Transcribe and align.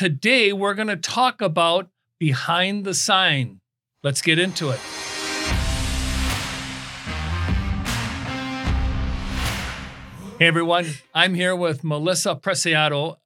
Today, 0.00 0.50
we're 0.50 0.72
going 0.72 0.88
to 0.88 0.96
talk 0.96 1.42
about 1.42 1.90
behind 2.18 2.86
the 2.86 2.94
sign. 2.94 3.60
Let's 4.02 4.22
get 4.22 4.38
into 4.38 4.70
it. 4.70 4.78
Hey 10.38 10.46
everyone, 10.46 10.86
I'm 11.14 11.34
here 11.34 11.54
with 11.54 11.84
Melissa 11.84 12.34
Preciado, 12.34 13.16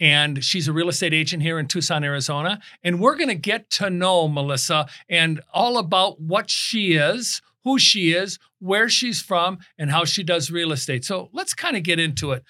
and 0.00 0.42
she's 0.42 0.68
a 0.68 0.72
real 0.72 0.88
estate 0.88 1.12
agent 1.12 1.42
here 1.42 1.58
in 1.58 1.68
Tucson, 1.68 2.02
Arizona. 2.02 2.60
And 2.82 2.98
we're 2.98 3.16
going 3.16 3.28
to 3.28 3.34
get 3.34 3.68
to 3.72 3.90
know 3.90 4.26
Melissa 4.26 4.86
and 5.10 5.42
all 5.52 5.76
about 5.76 6.18
what 6.18 6.48
she 6.48 6.94
is, 6.94 7.42
who 7.64 7.78
she 7.78 8.14
is, 8.14 8.38
where 8.58 8.88
she's 8.88 9.20
from, 9.20 9.58
and 9.76 9.90
how 9.90 10.06
she 10.06 10.22
does 10.22 10.50
real 10.50 10.72
estate. 10.72 11.04
So 11.04 11.28
let's 11.34 11.52
kind 11.52 11.76
of 11.76 11.82
get 11.82 12.00
into 12.00 12.32
it. 12.32 12.42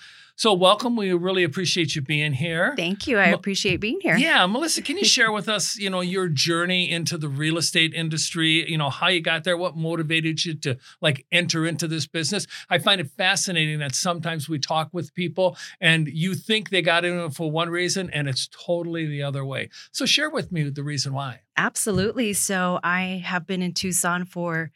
So, 0.42 0.52
welcome. 0.52 0.96
We 0.96 1.12
really 1.12 1.44
appreciate 1.44 1.94
you 1.94 2.02
being 2.02 2.32
here. 2.32 2.74
Thank 2.76 3.06
you. 3.06 3.16
I 3.16 3.30
Mo- 3.30 3.36
appreciate 3.36 3.76
being 3.76 4.00
here. 4.00 4.16
Yeah, 4.16 4.44
Melissa, 4.46 4.82
can 4.82 4.96
you 4.96 5.04
share 5.04 5.30
with 5.30 5.48
us, 5.48 5.78
you 5.78 5.88
know, 5.88 6.00
your 6.00 6.26
journey 6.26 6.90
into 6.90 7.16
the 7.16 7.28
real 7.28 7.58
estate 7.58 7.94
industry, 7.94 8.68
you 8.68 8.76
know, 8.76 8.90
how 8.90 9.06
you 9.06 9.20
got 9.20 9.44
there, 9.44 9.56
what 9.56 9.76
motivated 9.76 10.44
you 10.44 10.54
to 10.54 10.78
like 11.00 11.24
enter 11.30 11.64
into 11.64 11.86
this 11.86 12.08
business? 12.08 12.48
I 12.68 12.80
find 12.80 13.00
it 13.00 13.08
fascinating 13.16 13.78
that 13.78 13.94
sometimes 13.94 14.48
we 14.48 14.58
talk 14.58 14.88
with 14.90 15.14
people 15.14 15.56
and 15.80 16.08
you 16.08 16.34
think 16.34 16.70
they 16.70 16.82
got 16.82 17.04
in 17.04 17.16
it 17.20 17.34
for 17.34 17.48
one 17.48 17.70
reason 17.70 18.10
and 18.10 18.28
it's 18.28 18.48
totally 18.48 19.06
the 19.06 19.22
other 19.22 19.44
way. 19.44 19.68
So 19.92 20.06
share 20.06 20.28
with 20.28 20.50
me 20.50 20.68
the 20.68 20.82
reason 20.82 21.12
why. 21.12 21.42
Absolutely. 21.56 22.32
So 22.32 22.80
I 22.82 23.22
have 23.24 23.46
been 23.46 23.62
in 23.62 23.74
Tucson 23.74 24.24
for 24.24 24.72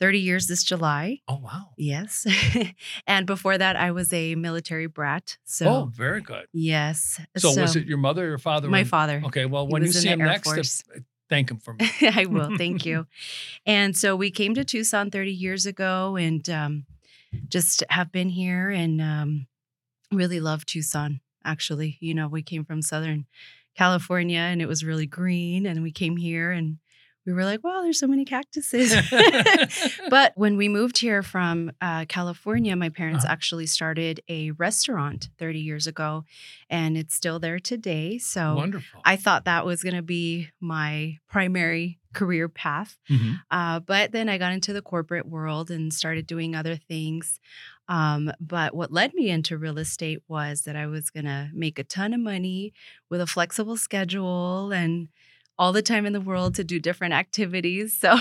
30 0.00 0.18
years 0.18 0.46
this 0.46 0.64
July. 0.64 1.20
Oh, 1.28 1.38
wow. 1.42 1.68
Yes. 1.76 2.26
and 3.06 3.26
before 3.26 3.58
that, 3.58 3.76
I 3.76 3.90
was 3.90 4.12
a 4.12 4.34
military 4.34 4.86
brat. 4.86 5.36
So, 5.44 5.68
oh, 5.68 5.90
very 5.94 6.22
good. 6.22 6.46
yes. 6.52 7.20
So, 7.36 7.60
was 7.60 7.76
it 7.76 7.86
your 7.86 7.98
mother 7.98 8.24
or 8.24 8.28
your 8.28 8.38
father? 8.38 8.68
my 8.68 8.84
father? 8.84 9.22
Okay, 9.26 9.44
well, 9.44 9.68
when 9.68 9.82
you 9.82 9.92
see 9.92 10.08
him 10.08 10.22
Air 10.22 10.28
next, 10.28 10.48
uh, 10.48 10.54
Force. 10.54 10.82
thank 11.28 11.50
him 11.50 11.58
for 11.58 11.74
me. 11.74 11.88
I 12.14 12.24
will. 12.26 12.56
Thank 12.56 12.86
you. 12.86 13.06
And 13.66 13.94
so 13.96 14.16
we 14.16 14.30
came 14.30 14.54
to 14.54 14.64
Tucson 14.64 15.10
30 15.10 15.32
years 15.32 15.66
ago 15.66 16.16
and 16.16 16.48
um, 16.48 16.86
just 17.48 17.84
have 17.90 18.10
been 18.10 18.30
here 18.30 18.70
and 18.70 19.00
um, 19.02 19.46
really 20.10 20.40
love 20.40 20.64
Tucson, 20.64 21.20
actually. 21.44 21.98
You 22.00 22.14
know, 22.14 22.26
we 22.26 22.42
came 22.42 22.64
from 22.64 22.80
Southern 22.80 23.26
California 23.76 24.40
and 24.40 24.62
it 24.62 24.66
was 24.66 24.82
really 24.82 25.06
green. 25.06 25.66
And 25.66 25.82
we 25.82 25.92
came 25.92 26.16
here 26.16 26.50
and 26.50 26.78
we 27.34 27.42
were 27.42 27.44
like, 27.44 27.62
wow, 27.64 27.82
there's 27.82 27.98
so 27.98 28.06
many 28.06 28.24
cactuses. 28.24 28.94
but 30.10 30.32
when 30.36 30.56
we 30.56 30.68
moved 30.68 30.98
here 30.98 31.22
from 31.22 31.72
uh, 31.80 32.04
California, 32.08 32.74
my 32.76 32.88
parents 32.88 33.24
Uh-huh. 33.24 33.32
actually 33.32 33.66
started 33.66 34.20
a 34.28 34.50
restaurant 34.52 35.28
30 35.38 35.58
years 35.60 35.86
ago 35.86 36.24
and 36.68 36.96
it's 36.96 37.14
still 37.14 37.38
there 37.38 37.58
today. 37.58 38.18
So 38.18 38.54
Wonderful. 38.56 39.00
I 39.04 39.16
thought 39.16 39.44
that 39.44 39.64
was 39.66 39.82
going 39.82 39.96
to 39.96 40.02
be 40.02 40.48
my 40.60 41.18
primary 41.28 41.98
career 42.12 42.48
path. 42.48 42.96
Mhm. 43.08 43.40
Uh, 43.50 43.80
but 43.80 44.12
then 44.12 44.28
I 44.28 44.36
got 44.38 44.52
into 44.52 44.72
the 44.72 44.82
corporate 44.82 45.26
world 45.28 45.70
and 45.70 45.92
started 45.94 46.26
doing 46.26 46.54
other 46.56 46.76
things. 46.76 47.38
Um, 47.88 48.32
but 48.40 48.74
what 48.74 48.92
led 48.92 49.14
me 49.14 49.30
into 49.30 49.58
real 49.58 49.78
estate 49.78 50.22
was 50.28 50.62
that 50.62 50.76
I 50.76 50.86
was 50.86 51.10
going 51.10 51.24
to 51.26 51.50
make 51.52 51.78
a 51.78 51.84
ton 51.84 52.14
of 52.14 52.20
money 52.20 52.72
with 53.08 53.20
a 53.20 53.26
flexible 53.26 53.76
schedule 53.76 54.72
and 54.72 55.08
all 55.60 55.72
the 55.72 55.82
time 55.82 56.06
in 56.06 56.12
the 56.12 56.20
world 56.20 56.56
to 56.56 56.64
do 56.64 56.80
different 56.80 57.14
activities. 57.14 57.96
So, 57.96 58.16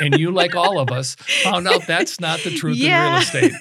And 0.00 0.18
you, 0.18 0.30
like 0.30 0.54
all 0.54 0.78
of 0.78 0.90
us, 0.90 1.14
found 1.44 1.66
out 1.66 1.86
that's 1.86 2.20
not 2.20 2.40
the 2.40 2.50
truth 2.50 2.78
in 2.80 2.86
real 2.92 3.16
estate. 3.16 3.52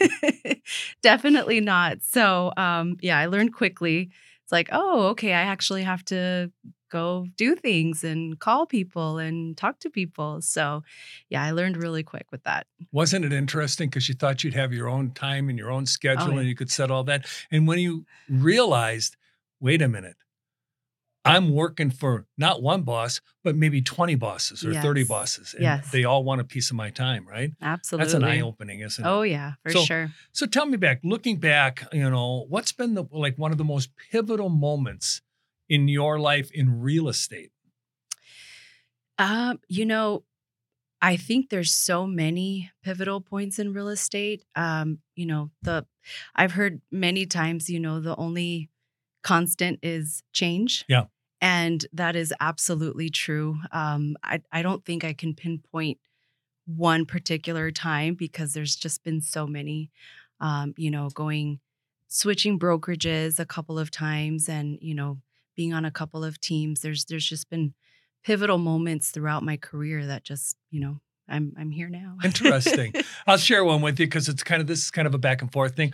Definitely 1.02 1.60
not. 1.60 2.02
So, 2.02 2.52
um, 2.58 2.98
yeah, 3.02 3.18
I 3.18 3.28
learned 3.28 3.54
quickly. 3.54 4.10
It's 4.44 4.52
like, 4.52 4.70
oh, 4.72 5.08
okay, 5.10 5.30
I 5.34 5.42
actually 5.42 5.84
have 5.84 6.04
to 6.06 6.52
go 6.92 7.26
do 7.38 7.56
things 7.56 8.04
and 8.04 8.40
call 8.40 8.66
people 8.66 9.18
and 9.18 9.56
talk 9.58 9.80
to 9.80 9.90
people. 9.90 10.42
So, 10.42 10.84
yeah, 11.30 11.44
I 11.44 11.52
learned 11.52 11.78
really 11.78 12.04
quick 12.04 12.26
with 12.32 12.44
that. 12.44 12.68
Wasn't 12.92 13.26
it 13.26 13.34
interesting? 13.34 13.90
Because 13.90 14.08
you 14.10 14.16
thought 14.16 14.44
you'd 14.44 14.54
have 14.54 14.74
your 14.74 14.90
own 14.90 15.12
time 15.12 15.50
and 15.50 15.58
your 15.58 15.72
own 15.72 15.86
schedule 15.86 16.28
Oh, 16.28 16.32
yeah. 16.34 16.40
and 16.40 16.48
you 16.48 16.56
could 16.56 16.70
set 16.72 16.92
all 16.92 17.04
that. 17.06 17.26
And 17.52 17.68
when 17.68 17.80
you 17.80 18.06
realized, 18.30 19.16
wait 19.60 19.82
a 19.82 19.88
minute, 19.88 20.18
I'm 21.26 21.54
working 21.54 21.90
for 21.90 22.26
not 22.38 22.62
one 22.62 22.82
boss, 22.84 23.22
but 23.44 23.56
maybe 23.56 23.82
20 23.82 24.16
bosses 24.16 24.66
or 24.66 24.74
30 24.74 25.06
bosses. 25.06 25.54
And 25.54 25.64
Yes. 25.64 25.90
they 25.92 26.04
all 26.04 26.24
want 26.26 26.42
a 26.42 26.44
piece 26.44 26.70
of 26.70 26.76
my 26.76 26.90
time, 26.90 27.26
right? 27.28 27.52
Absolutely. 27.62 28.04
That's 28.06 28.14
an 28.16 28.24
eye 28.26 28.42
opening, 28.42 28.82
isn't 28.82 29.04
it? 29.06 29.08
Oh, 29.08 29.22
yeah, 29.22 29.54
for 29.64 29.72
So- 29.72 29.86
sure. 29.86 30.12
So 30.34 30.46
tell 30.46 30.66
me 30.66 30.76
back, 30.78 31.00
looking 31.04 31.40
back, 31.40 31.88
you 31.94 32.10
know, 32.10 32.46
what's 32.50 32.74
been 32.74 32.94
the 32.94 33.06
like 33.12 33.38
one 33.38 33.52
of 33.54 33.58
the 33.58 33.64
most 33.64 33.90
pivotal 34.12 34.50
moments 34.50 35.22
in 35.70 35.88
your 35.88 36.20
life 36.20 36.52
in 36.52 36.82
real 36.82 37.08
estate? 37.08 37.52
Um, 39.18 39.60
you 39.68 39.86
know, 39.86 40.24
I 41.02 41.18
think 41.18 41.50
there's 41.50 41.74
so 41.74 42.08
many 42.08 42.72
pivotal 42.84 43.22
points 43.22 43.60
in 43.60 43.74
real 43.74 43.90
estate. 43.90 44.44
Um, 44.56 45.00
you 45.16 45.26
know, 45.26 45.52
the 45.62 45.86
I've 46.36 46.54
heard 46.54 46.82
many 46.92 47.26
times, 47.26 47.70
you 47.70 47.80
know, 47.80 48.00
the 48.00 48.16
only 48.16 48.70
constant 49.24 49.80
is 49.82 50.22
change. 50.34 50.86
Yeah. 50.88 51.06
And 51.42 51.86
that 51.92 52.16
is 52.16 52.34
absolutely 52.40 53.10
true. 53.10 53.58
Um, 53.72 54.16
I, 54.24 54.42
I 54.52 54.62
don't 54.62 54.86
think 54.86 55.04
I 55.04 55.14
can 55.14 55.34
pinpoint 55.34 55.98
one 56.66 57.06
particular 57.06 57.72
time 57.72 58.16
because 58.16 58.54
there's 58.54 58.76
just 58.76 59.04
been 59.04 59.20
so 59.20 59.46
many, 59.46 59.90
um, 60.40 60.74
you 60.78 60.90
know, 60.90 61.10
going, 61.10 61.60
switching 62.08 62.60
brokerages 62.60 63.40
a 63.40 63.46
couple 63.46 63.78
of 63.78 63.92
times 63.92 64.48
and, 64.48 64.78
you 64.82 64.96
know, 64.96 65.18
being 65.56 65.74
on 65.74 65.84
a 65.84 65.92
couple 65.92 66.24
of 66.24 66.40
teams. 66.40 66.82
There's, 66.82 67.06
there's 67.06 67.26
just 67.26 67.50
been 67.50 67.74
pivotal 68.24 68.58
moments 68.58 69.12
throughout 69.12 69.44
my 69.44 69.58
career 69.58 70.06
that 70.06 70.24
just, 70.24 70.56
you 70.70 70.80
know, 70.80 71.02
I'm, 71.28 71.54
I'm 71.58 71.72
here 71.72 71.90
now. 71.90 72.18
Interesting. 72.24 72.94
I'll 73.28 73.38
share 73.38 73.66
one 73.66 73.82
with 73.82 74.00
you 74.00 74.06
because 74.06 74.30
it's 74.30 74.44
kind 74.44 74.62
of 74.62 74.68
this 74.68 74.80
is 74.80 74.92
kind 74.92 75.08
of 75.08 75.14
a 75.14 75.18
back 75.18 75.42
and 75.42 75.52
forth 75.52 75.76
thing. 75.76 75.94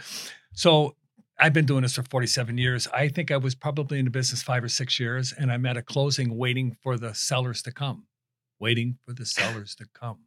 So 0.53 0.95
I've 1.41 1.53
been 1.53 1.66
doing 1.66 1.83
this 1.83 1.95
for 1.95 2.03
47 2.03 2.57
years. 2.57 2.88
I 2.94 3.07
think 3.07 3.31
I 3.31 3.38
was 3.38 3.55
probably 3.55 3.97
in 3.97 4.05
the 4.05 4.11
business 4.11 4.44
five 4.44 4.61
or 4.61 4.67
six 4.67 5.00
years, 5.00 5.33
and 5.38 5.50
I'm 5.50 5.66
at 5.66 5.77
a 5.77 5.81
closing 5.81 6.38
waiting 6.38 6.75
for 6.83 6.97
the 6.97 7.13
sellers 7.16 7.61
to 7.61 7.72
come, 7.72 8.07
waiting 8.59 8.97
for 9.05 9.13
the 9.13 9.25
sellers 9.25 9.73
to 9.75 9.85
come, 9.94 10.19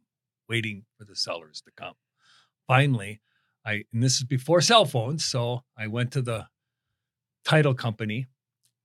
waiting 0.49 0.85
for 0.97 1.05
the 1.05 1.15
sellers 1.15 1.61
to 1.61 1.71
come. 1.77 1.93
Finally, 2.67 3.21
I 3.63 3.83
and 3.93 4.01
this 4.01 4.17
is 4.17 4.23
before 4.23 4.59
cell 4.61 4.85
phones, 4.85 5.23
so 5.23 5.63
I 5.77 5.85
went 5.85 6.11
to 6.13 6.21
the 6.23 6.47
title 7.45 7.75
company, 7.75 8.25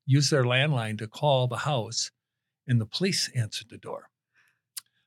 used 0.04 0.30
their 0.30 0.44
landline 0.44 0.98
to 0.98 1.08
call 1.08 1.46
the 1.46 1.56
house, 1.56 2.10
and 2.66 2.78
the 2.78 2.86
police 2.86 3.30
answered 3.34 3.70
the 3.70 3.78
door. 3.78 4.10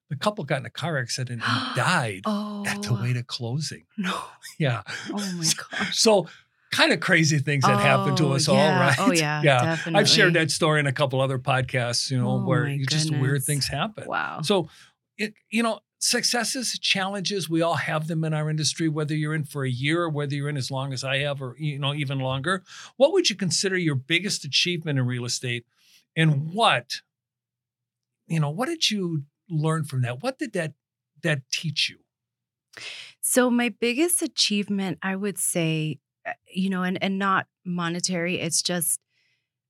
The 0.09 0.17
couple 0.17 0.43
got 0.43 0.61
in 0.61 0.65
a 0.65 0.71
car 0.71 0.97
accident 0.97 1.43
and 1.45 1.75
died 1.75 2.21
oh, 2.25 2.65
at 2.65 2.81
the 2.81 2.91
oh. 2.91 3.01
way 3.01 3.13
to 3.13 3.21
closing. 3.23 3.85
no. 3.95 4.19
Yeah. 4.59 4.81
Oh 5.09 5.33
my 5.37 5.45
gosh. 5.71 5.97
So 5.97 6.27
kind 6.71 6.91
of 6.93 6.99
crazy 6.99 7.37
things 7.37 7.65
that 7.65 7.79
happen 7.79 8.15
to 8.15 8.27
Oh, 8.27 8.33
us 8.33 8.47
all, 8.47 8.55
yeah. 8.55 8.77
Oh, 8.77 8.79
right? 8.79 8.95
Oh, 8.99 9.11
yeah, 9.11 9.41
Yeah. 9.43 9.77
I've 9.87 10.07
shared 10.07 10.33
that 10.35 10.51
story 10.51 10.79
in 10.79 10.87
a 10.87 10.91
couple 10.93 11.19
other 11.21 11.37
podcasts, 11.37 12.09
you 12.09 12.17
know, 12.17 12.31
Oh, 12.31 12.45
where 12.45 12.67
you 12.67 12.85
just 12.85 13.11
weird 13.11 13.43
things 13.43 13.67
happen. 13.67 14.07
Wow. 14.07 14.41
So 14.41 14.69
it, 15.17 15.33
you 15.49 15.63
know, 15.63 15.79
successes, 15.99 16.79
challenges, 16.79 17.49
we 17.49 17.61
all 17.61 17.75
have 17.75 18.07
them 18.07 18.23
in 18.23 18.33
our 18.33 18.49
industry, 18.49 18.87
whether 18.89 19.13
you're 19.13 19.35
in 19.35 19.43
for 19.43 19.63
a 19.65 19.69
year 19.69 20.03
or 20.03 20.09
whether 20.09 20.33
you're 20.33 20.49
in 20.49 20.57
as 20.57 20.71
long 20.71 20.93
as 20.93 21.03
I 21.03 21.19
have 21.19 21.41
or 21.41 21.55
you 21.59 21.77
know, 21.77 21.93
even 21.93 22.19
longer. 22.19 22.63
What 22.97 23.11
would 23.13 23.29
you 23.29 23.35
consider 23.35 23.77
your 23.77 23.95
biggest 23.95 24.45
achievement 24.45 24.97
in 24.97 25.05
real 25.05 25.25
estate? 25.25 25.65
And 26.15 26.53
what, 26.53 27.01
you 28.27 28.39
know, 28.39 28.49
what 28.49 28.67
did 28.67 28.89
you 28.89 29.23
learn 29.49 29.83
from 29.83 30.01
that? 30.01 30.23
What 30.23 30.39
did 30.39 30.53
that 30.53 30.73
that 31.23 31.41
teach 31.51 31.89
you? 31.89 31.97
So 33.21 33.49
my 33.49 33.69
biggest 33.69 34.21
achievement, 34.21 34.97
I 35.03 35.15
would 35.15 35.37
say, 35.37 35.99
you 36.51 36.69
know, 36.69 36.83
and 36.83 37.01
and 37.03 37.17
not 37.19 37.47
monetary. 37.65 38.39
It's 38.39 38.61
just 38.61 38.99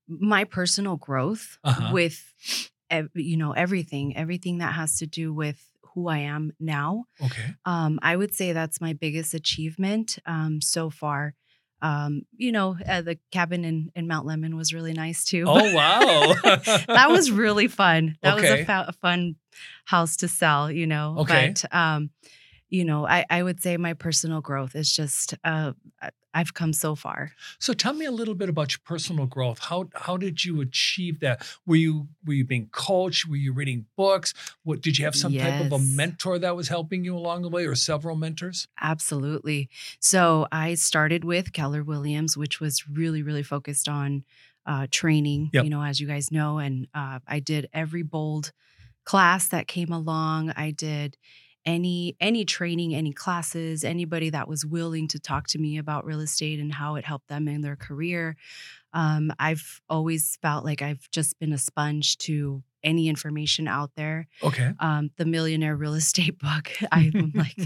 my 0.08 0.44
personal 0.44 0.98
growth 0.98 1.58
Uh-huh. 1.64 1.92
with, 1.94 2.22
you 3.14 3.38
know, 3.38 3.52
everything, 3.54 4.16
everything 4.18 4.58
that 4.58 4.74
has 4.74 4.98
to 4.98 5.08
do 5.08 5.34
with 5.34 5.64
who 5.94 6.08
I 6.08 6.20
am 6.20 6.54
now. 6.60 7.06
Okay. 7.24 7.54
Um, 7.66 8.00
I 8.02 8.16
would 8.16 8.34
say 8.34 8.52
that's 8.54 8.82
my 8.82 8.94
biggest 8.94 9.34
achievement 9.34 10.18
um, 10.26 10.62
so 10.62 10.90
far. 10.90 11.34
Um, 11.82 12.24
you 12.38 12.52
know, 12.52 12.78
uh, 12.88 13.02
the 13.02 13.18
cabin 13.32 13.66
in, 13.66 13.92
in 13.96 14.08
Mount 14.08 14.28
Lemmon 14.28 14.56
was 14.56 14.74
really 14.74 14.94
nice 14.94 15.24
too. 15.26 15.46
Oh 15.48 15.74
wow. 15.74 16.34
that 16.44 17.08
was 17.10 17.32
really 17.32 17.68
fun. 17.68 18.18
That 18.22 18.36
was 18.36 18.44
a, 18.44 18.66
fa- 18.66 18.86
a 18.90 18.94
fun 18.94 19.36
house 19.86 20.18
to 20.18 20.28
sell, 20.28 20.70
you 20.72 20.86
know. 20.88 21.16
Okay. 21.20 21.54
But 21.62 21.74
um, 21.76 22.10
you 22.72 22.84
know, 22.86 23.06
I, 23.06 23.26
I 23.30 23.44
would 23.44 23.62
say 23.62 23.78
my 23.78 23.94
personal 23.94 24.42
growth 24.42 24.76
is 24.76 24.92
just 24.96 25.36
uh, 25.44 25.74
I've 26.34 26.54
come 26.54 26.72
so 26.72 26.96
far. 26.96 27.32
So 27.60 27.74
tell 27.74 27.92
me 27.94 28.06
a 28.06 28.12
little 28.12 28.34
bit 28.36 28.48
about 28.48 28.72
your 28.72 28.80
personal 28.86 29.26
growth. 29.26 29.60
How 29.60 29.90
how 29.94 30.16
did 30.18 30.46
you 30.46 30.62
achieve 30.62 31.20
that? 31.20 31.46
Were 31.66 31.76
you 31.76 32.08
were 32.26 32.34
you 32.34 32.46
being 32.46 32.70
coached? 32.72 33.28
Were 33.28 33.36
you 33.36 33.52
reading 33.54 33.86
books? 33.98 34.34
What 34.64 34.80
did 34.82 34.98
you 34.98 35.04
have 35.06 35.16
some 35.16 35.34
type 35.34 35.60
of 35.60 35.72
a 35.74 35.80
mentor 35.80 36.40
that 36.40 36.56
was 36.56 36.70
helping 36.70 37.04
you 37.04 37.18
along 37.18 37.42
the 37.42 37.50
way, 37.50 37.66
or 37.66 37.76
several 37.76 38.16
mentors? 38.16 38.68
Absolutely. 38.80 39.70
So 40.00 40.48
I 40.52 40.76
started 40.76 41.26
with 41.26 41.52
Keller 41.52 41.84
Williams, 41.84 42.38
which 42.38 42.62
was 42.62 42.88
really, 42.88 43.22
really 43.22 43.44
focused 43.44 43.90
on 43.90 44.24
uh, 44.66 44.88
training, 44.90 45.50
Yep. 45.54 45.64
you 45.66 45.70
know, 45.70 45.84
as 45.84 46.00
you 46.00 46.08
guys 46.08 46.32
know. 46.32 46.60
And 46.60 46.88
uh, 46.94 47.20
I 47.28 47.40
did 47.42 47.68
every 47.74 48.04
bold 48.04 48.54
class 49.04 49.48
that 49.50 49.68
came 49.68 49.92
along. 49.92 50.52
I 50.52 50.72
did 50.72 51.18
any 51.66 52.16
any 52.20 52.44
training 52.46 52.96
any 52.96 53.14
classes 53.14 53.84
anybody 53.84 54.30
that 54.32 54.48
was 54.48 54.66
willing 54.66 55.08
to 55.08 55.20
talk 55.20 55.48
to 55.48 55.60
me 55.60 55.78
about 55.78 56.06
real 56.06 56.20
estate 56.22 56.60
and 56.60 56.74
how 56.74 56.96
it 56.96 57.06
helped 57.06 57.28
them 57.28 57.48
in 57.48 57.62
their 57.62 57.76
career 57.76 58.36
um, 58.94 59.32
i've 59.40 59.82
always 59.90 60.38
felt 60.42 60.66
like 60.66 60.82
i've 60.82 61.10
just 61.12 61.38
been 61.40 61.54
a 61.54 61.58
sponge 61.58 62.18
to 62.18 62.64
any 62.84 63.08
information 63.08 63.68
out 63.68 63.92
there 63.96 64.28
Okay. 64.42 64.72
um, 64.80 65.12
the 65.18 65.26
millionaire 65.26 65.76
real 65.76 65.94
estate 65.94 66.40
book 66.48 66.72
i'm 66.92 67.32
like 67.36 67.58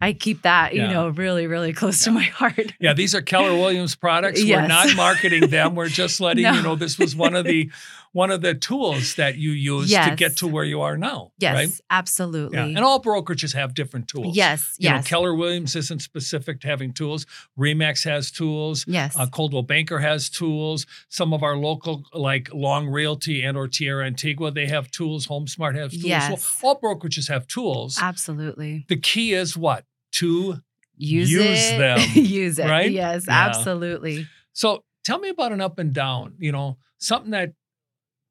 i 0.00 0.12
keep 0.12 0.42
that 0.42 0.74
you 0.74 0.82
Yeah. 0.82 0.92
know 0.92 1.08
really 1.08 1.46
really 1.46 1.72
close 1.72 2.04
to 2.04 2.10
my 2.10 2.22
heart 2.24 2.72
Yeah, 2.80 2.92
these 2.94 3.14
are 3.14 3.22
Keller 3.22 3.54
Williams 3.54 3.96
products. 3.96 4.42
We're 4.44 4.66
not 4.66 4.94
marketing 4.96 5.48
them. 5.50 5.74
We're 5.74 5.88
just 5.88 6.20
letting 6.26 6.44
you 6.44 6.62
know 6.62 6.76
this 6.76 6.98
was 6.98 7.16
one 7.16 7.34
of 7.34 7.44
the 7.44 7.70
one 8.12 8.30
of 8.30 8.40
the 8.40 8.54
tools 8.54 9.16
that 9.16 9.36
you 9.36 9.50
used 9.50 9.92
to 9.92 10.14
get 10.16 10.36
to 10.38 10.46
where 10.48 10.64
you 10.64 10.80
are 10.80 10.96
now. 10.96 11.30
yes 11.38 11.54
Right? 11.54 11.68
absolutely 11.90 12.56
Yeah. 12.56 12.64
And 12.64 12.78
all 12.78 13.02
brokerages 13.02 13.54
have 13.54 13.74
different 13.74 14.08
tools. 14.08 14.34
yes 14.36 14.74
You 14.78 14.90
know, 14.90 15.02
Keller 15.02 15.34
Williams 15.34 15.76
isn't 15.76 16.00
specific 16.00 16.60
to 16.62 16.68
having 16.68 16.92
tools. 16.92 17.26
Remax 17.58 18.04
has 18.04 18.30
tools. 18.30 18.84
yes 18.88 19.14
Uh, 19.16 19.26
Coldwell 19.26 19.62
Banker 19.62 19.98
has 19.98 20.30
tools. 20.30 20.86
Some 21.10 21.32
of 21.34 21.42
our 21.42 21.56
local, 21.56 22.04
like 22.14 22.48
Long 22.54 22.88
Realty 22.88 23.42
and 23.42 23.56
or 23.56 23.68
Tierra 23.68 24.06
Antigua, 24.06 24.50
they 24.52 24.66
have 24.66 24.90
tools. 24.90 25.26
HomeSmart 25.26 25.74
has 25.76 25.90
tools. 25.92 26.04
Yes. 26.04 26.42
So 26.42 26.66
all 26.68 26.80
brokerages 26.80 27.28
have 27.28 27.46
tools. 27.46 27.98
absolutely 28.00 28.84
the 28.88 28.96
key 28.96 29.32
is 29.34 29.56
what? 29.56 29.84
To 30.12 30.56
use, 30.96 31.30
Use 31.30 31.70
it 31.72 31.76
them, 31.78 32.00
use 32.14 32.58
it 32.58 32.66
right? 32.66 32.90
yes 32.90 33.26
Yeah. 33.28 33.46
absolutely 33.46 34.26
So 34.52 34.84
tell 35.04 35.18
me 35.18 35.28
about 35.28 35.52
an 35.52 35.60
up 35.60 35.78
and 35.78 35.92
down, 35.92 36.34
you 36.38 36.50
know, 36.52 36.78
something 36.98 37.30
that 37.32 37.52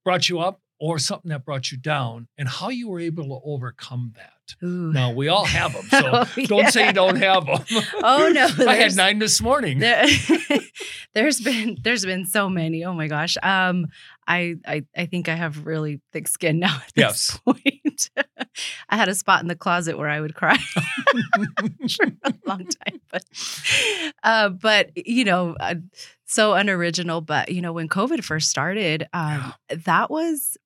brought 0.03 0.27
you 0.29 0.39
up 0.39 0.59
or 0.79 1.00
something 1.00 1.29
that 1.29 1.44
brought 1.45 1.71
you 1.71 1.77
down 1.77 2.27
and 2.38 2.47
how 2.47 2.69
you 2.69 2.88
were 2.89 3.00
able 3.00 3.24
to 3.24 3.39
overcome 3.45 4.13
that. 4.15 4.33
Ooh. 4.63 4.91
Now, 4.94 5.12
we 5.12 5.27
all 5.27 5.45
have 5.45 5.74
them. 5.74 5.88
So 5.89 6.12
Oh, 6.38 6.45
don't 6.45 6.68
say 6.69 6.88
you 6.88 6.94
don't 6.94 7.15
have 7.18 7.45
them. 7.47 7.63
Oh, 8.03 8.29
no, 8.31 8.47
I 8.68 8.75
had 8.75 8.95
nine 8.95 9.18
this 9.19 9.41
morning. 9.41 9.79
There, 9.79 10.06
there's 11.13 11.39
been 11.41 11.77
there's 11.81 12.06
been 12.06 12.25
so 12.25 12.47
many. 12.50 12.83
Oh 12.85 12.94
my 12.94 13.07
gosh. 13.07 13.38
Um, 13.41 13.88
I 14.27 14.56
I 14.65 14.83
I 14.95 15.06
think 15.07 15.29
I 15.29 15.35
have 15.35 15.65
really 15.65 16.00
thick 16.13 16.27
skin 16.27 16.59
now 16.59 16.75
at 16.85 16.91
Yes. 16.95 17.39
point. 17.45 18.09
I 18.89 18.98
had 18.98 19.07
a 19.07 19.15
spot 19.15 19.42
in 19.42 19.48
the 19.48 19.56
closet 19.56 19.98
where 19.98 20.09
I 20.09 20.19
would 20.21 20.36
cry 20.36 20.57
for 21.95 22.06
a 22.24 22.33
long 22.45 22.65
time, 22.65 23.01
but 23.12 23.24
uh, 24.24 24.50
but 24.50 24.92
you 24.95 25.24
know, 25.24 25.56
uh, 25.59 25.75
so 26.25 26.54
unoriginal. 26.54 27.21
But 27.21 27.50
you 27.51 27.62
know, 27.62 27.74
when 27.74 27.88
COVID 27.89 28.24
first 28.24 28.50
started, 28.50 29.07
um, 29.13 29.54
that 29.69 30.09
was 30.09 30.57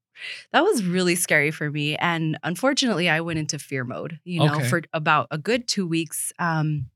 that 0.51 0.61
was 0.63 0.83
really 0.83 1.15
scary 1.15 1.51
for 1.51 1.69
me, 1.71 1.95
and 1.97 2.37
unfortunately, 2.43 3.09
I 3.09 3.21
went 3.21 3.39
into 3.39 3.59
fear 3.59 3.83
mode. 3.83 4.19
You 4.23 4.41
know, 4.41 4.55
Okay. 4.55 4.69
for 4.69 4.81
about 4.93 5.27
a 5.31 5.37
good 5.37 5.67
two 5.67 5.87
weeks. 5.87 6.31
Um, 6.39 6.87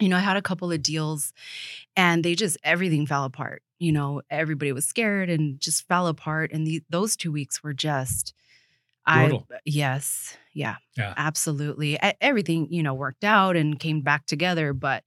you 0.00 0.08
know, 0.08 0.16
I 0.16 0.20
had 0.20 0.36
a 0.36 0.42
couple 0.42 0.72
of 0.72 0.82
deals 0.82 1.32
and 1.96 2.24
they 2.24 2.34
just 2.34 2.56
everything 2.64 3.06
fell 3.06 3.22
apart. 3.22 3.62
You 3.78 3.92
know, 3.92 4.22
everybody 4.28 4.72
was 4.72 4.84
scared 4.84 5.30
and 5.30 5.60
just 5.60 5.86
fell 5.86 6.08
apart. 6.08 6.50
And 6.52 6.66
the, 6.66 6.82
those 6.90 7.14
two 7.14 7.30
weeks 7.30 7.62
were 7.62 7.72
just, 7.74 8.34
Brutal. 9.06 9.46
I 9.52 9.58
yes, 9.64 10.36
yeah, 10.52 10.76
Yeah. 10.96 11.14
absolutely. 11.16 11.98
Everything 12.20 12.68
you 12.72 12.82
know 12.82 12.94
worked 12.94 13.24
out 13.24 13.56
and 13.56 13.78
came 13.78 14.00
back 14.02 14.26
together, 14.26 14.72
but 14.72 15.04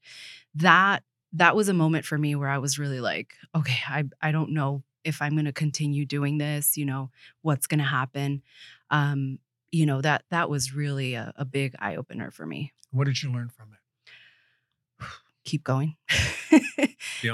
that 0.56 1.04
that 1.34 1.56
was 1.56 1.68
a 1.70 1.74
moment 1.74 2.06
for 2.06 2.18
me 2.18 2.36
where 2.36 2.50
I 2.50 2.58
was 2.58 2.80
really 2.80 3.00
like, 3.00 3.34
okay, 3.56 3.80
I 3.88 4.04
I 4.22 4.32
don't 4.32 4.52
know 4.52 4.84
if 5.04 5.22
I'm 5.22 5.34
going 5.34 5.46
to 5.46 5.54
continue 5.54 6.06
doing 6.06 6.38
this. 6.38 6.78
You 6.78 6.86
know, 6.86 7.12
what's 7.42 7.68
going 7.68 7.80
to 7.80 7.86
happen. 7.86 8.42
Um, 8.90 9.40
you 9.72 9.86
know 9.86 10.02
that 10.02 10.24
that 10.32 10.50
was 10.50 10.74
really 10.74 11.16
a, 11.16 11.34
a 11.36 11.44
big 11.46 11.76
eye 11.80 11.96
opener 11.96 12.32
for 12.32 12.46
me. 12.46 12.72
What 12.92 13.06
did 13.06 13.22
you 13.22 13.32
learn 13.32 13.50
from 13.50 13.70
it? 13.74 15.06
Keep 15.44 15.64
going. 15.64 15.96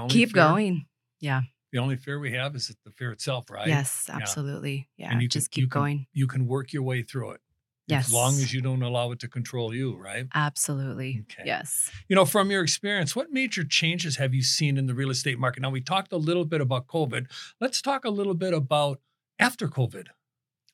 Keep 0.09 0.31
fear- 0.31 0.33
going. 0.33 0.85
Yeah. 1.19 1.41
The 1.73 1.79
only 1.79 1.97
fear 1.97 2.19
we 2.19 2.31
have 2.33 2.55
is 2.55 2.73
the 2.85 2.91
fear 2.91 3.11
itself, 3.11 3.49
right? 3.49 3.67
Yes, 3.67 4.07
absolutely. 4.11 4.87
Yeah. 4.95 5.11
And 5.11 5.21
you 5.21 5.27
just 5.27 5.51
can- 5.51 5.61
you 5.61 5.65
keep 5.65 5.71
can- 5.71 5.81
going. 5.81 6.07
You 6.13 6.27
can 6.27 6.45
work 6.47 6.71
your 6.71 6.83
way 6.83 7.01
through 7.01 7.31
it. 7.31 7.41
Yes. 7.87 8.05
As 8.07 8.13
long 8.13 8.33
as 8.35 8.53
you 8.53 8.61
don't 8.61 8.81
allow 8.81 9.11
it 9.11 9.19
to 9.19 9.27
control 9.27 9.73
you, 9.75 9.97
right? 9.97 10.27
Absolutely. 10.33 11.23
Okay. 11.29 11.43
Yes. 11.45 11.91
You 12.07 12.15
know, 12.15 12.23
from 12.23 12.49
your 12.49 12.63
experience, 12.63 13.13
what 13.15 13.31
major 13.31 13.65
changes 13.65 14.15
have 14.17 14.33
you 14.33 14.41
seen 14.41 14.77
in 14.77 14.85
the 14.85 14.93
real 14.93 15.09
estate 15.09 15.37
market? 15.37 15.61
Now, 15.61 15.69
we 15.69 15.81
talked 15.81 16.13
a 16.13 16.17
little 16.17 16.45
bit 16.45 16.61
about 16.61 16.87
COVID. 16.87 17.25
Let's 17.59 17.81
talk 17.81 18.05
a 18.05 18.09
little 18.09 18.35
bit 18.35 18.53
about 18.53 19.01
after 19.37 19.67
COVID. 19.67 20.07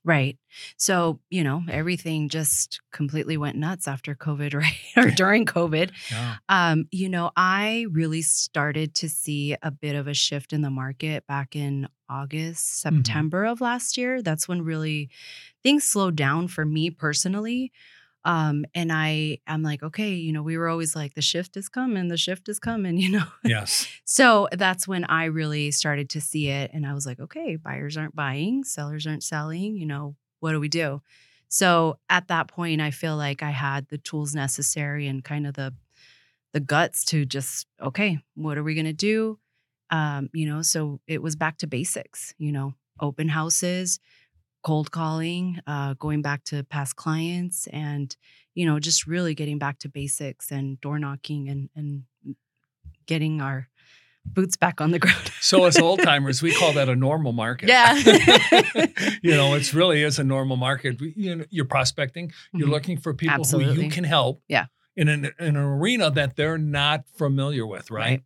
Right. 0.09 0.39
So, 0.75 1.19
you 1.29 1.43
know, 1.43 1.61
everything 1.69 2.29
just 2.29 2.81
completely 2.91 3.37
went 3.37 3.57
nuts 3.57 3.87
after 3.87 4.15
COVID, 4.15 4.53
right? 4.63 4.73
or 4.97 5.11
during 5.11 5.45
COVID. 5.45 5.91
Yeah. 6.11 6.35
Um, 6.49 6.85
you 6.89 7.09
know, 7.09 7.29
I 7.35 7.85
really 7.91 8.23
started 8.23 8.95
to 8.95 9.07
see 9.07 9.55
a 9.61 9.69
bit 9.69 9.95
of 9.95 10.07
a 10.07 10.15
shift 10.15 10.51
in 10.51 10.61
the 10.63 10.71
market 10.71 11.27
back 11.27 11.55
in 11.55 11.87
August, 12.09 12.83
Mm-hmm. 12.83 12.95
September 12.97 13.45
of 13.45 13.61
last 13.61 13.97
year. 13.97 14.23
That's 14.23 14.47
when 14.47 14.63
really 14.63 15.09
things 15.61 15.83
slowed 15.83 16.15
down 16.15 16.47
for 16.47 16.65
me 16.65 16.89
personally. 16.89 17.71
Um, 18.25 18.65
and 18.75 18.91
I 18.91 19.39
I'm 19.47 19.63
like, 19.63 19.81
okay, 19.81 20.13
you 20.13 20.33
know, 20.33 20.43
we 20.43 20.57
were 20.57 20.67
always 20.67 20.95
like, 20.95 21.13
the 21.13 21.21
shift 21.21 21.55
is 21.55 21.69
coming, 21.69 22.09
the 22.09 22.17
shift 22.17 22.49
is 22.49 22.59
coming, 22.59 22.97
you 22.99 23.11
know. 23.11 23.25
Yes. 23.43 23.87
So 24.05 24.47
that's 24.51 24.87
when 24.87 25.05
I 25.05 25.25
really 25.25 25.71
started 25.71 26.09
to 26.11 26.21
see 26.21 26.49
it. 26.49 26.71
And 26.73 26.85
I 26.85 26.93
was 26.93 27.05
like, 27.05 27.19
okay, 27.19 27.55
buyers 27.55 27.97
aren't 27.97 28.15
buying, 28.15 28.63
sellers 28.63 29.07
aren't 29.07 29.23
selling. 29.23 29.75
You 29.75 29.85
know, 29.85 30.15
what 30.39 30.51
do 30.51 30.59
we 30.59 30.69
do? 30.69 31.01
So 31.47 31.97
at 32.09 32.27
that 32.27 32.47
point, 32.47 32.79
I 32.79 32.91
feel 32.91 33.17
like 33.17 33.41
I 33.41 33.49
had 33.49 33.87
the 33.89 33.97
tools 33.97 34.35
necessary 34.35 35.07
and 35.07 35.23
kind 35.23 35.47
of 35.47 35.55
the 35.55 35.73
the 36.51 36.59
guts 36.59 37.05
to 37.05 37.25
just, 37.25 37.67
okay, 37.79 38.17
what 38.33 38.57
are 38.57 38.63
we 38.63 38.73
gonna 38.73 38.93
do? 38.93 39.39
Um, 39.91 40.29
you 40.33 40.47
know, 40.47 40.61
so 40.61 40.99
it 41.07 41.21
was 41.21 41.35
back 41.35 41.57
to 41.59 41.67
basics, 41.67 42.33
you 42.37 42.51
know, 42.51 42.73
open 42.99 43.29
houses, 43.29 43.99
cold 44.63 44.91
calling, 44.91 45.59
uh, 45.67 45.93
going 45.95 46.21
back 46.21 46.43
to 46.45 46.63
past 46.63 46.95
clients 46.95 47.67
and, 47.67 48.15
you 48.55 48.65
know, 48.65 48.79
just 48.79 49.07
really 49.07 49.33
getting 49.33 49.57
back 49.57 49.79
to 49.79 49.89
basics 49.89 50.51
and 50.51 50.79
door 50.81 50.99
knocking 50.99 51.49
and 51.49 51.69
and 51.75 52.03
getting 53.05 53.41
our 53.41 53.67
boots 54.25 54.57
back 54.57 54.81
on 54.81 54.91
the 54.91 54.99
ground. 54.99 55.31
So, 55.41 55.65
as 55.65 55.77
old 55.79 55.99
timers, 56.03 56.41
we 56.41 56.53
call 56.53 56.73
that 56.73 56.89
a 56.89 56.95
normal 56.95 57.31
market. 57.31 57.69
Yeah. 57.69 57.95
you 59.21 59.31
know, 59.31 59.55
it's 59.55 59.73
really 59.81 60.03
is 60.03 60.19
a 60.19 60.23
normal 60.23 60.57
market. 60.57 60.99
You 61.01 61.37
know, 61.37 61.45
you're 61.49 61.65
prospecting, 61.65 62.31
you're 62.53 62.67
Mhm. 62.67 62.71
looking 62.71 62.97
for 62.97 63.13
people 63.13 63.43
who 63.43 63.59
you 63.59 63.89
can 63.89 64.03
help. 64.03 64.43
Yeah. 64.47 64.65
In 64.95 65.07
an, 65.07 65.25
in 65.39 65.55
an 65.55 65.57
arena 65.57 66.11
that 66.11 66.35
they're 66.35 66.57
not 66.57 67.05
familiar 67.17 67.65
with, 67.65 67.89
right? 67.89 68.21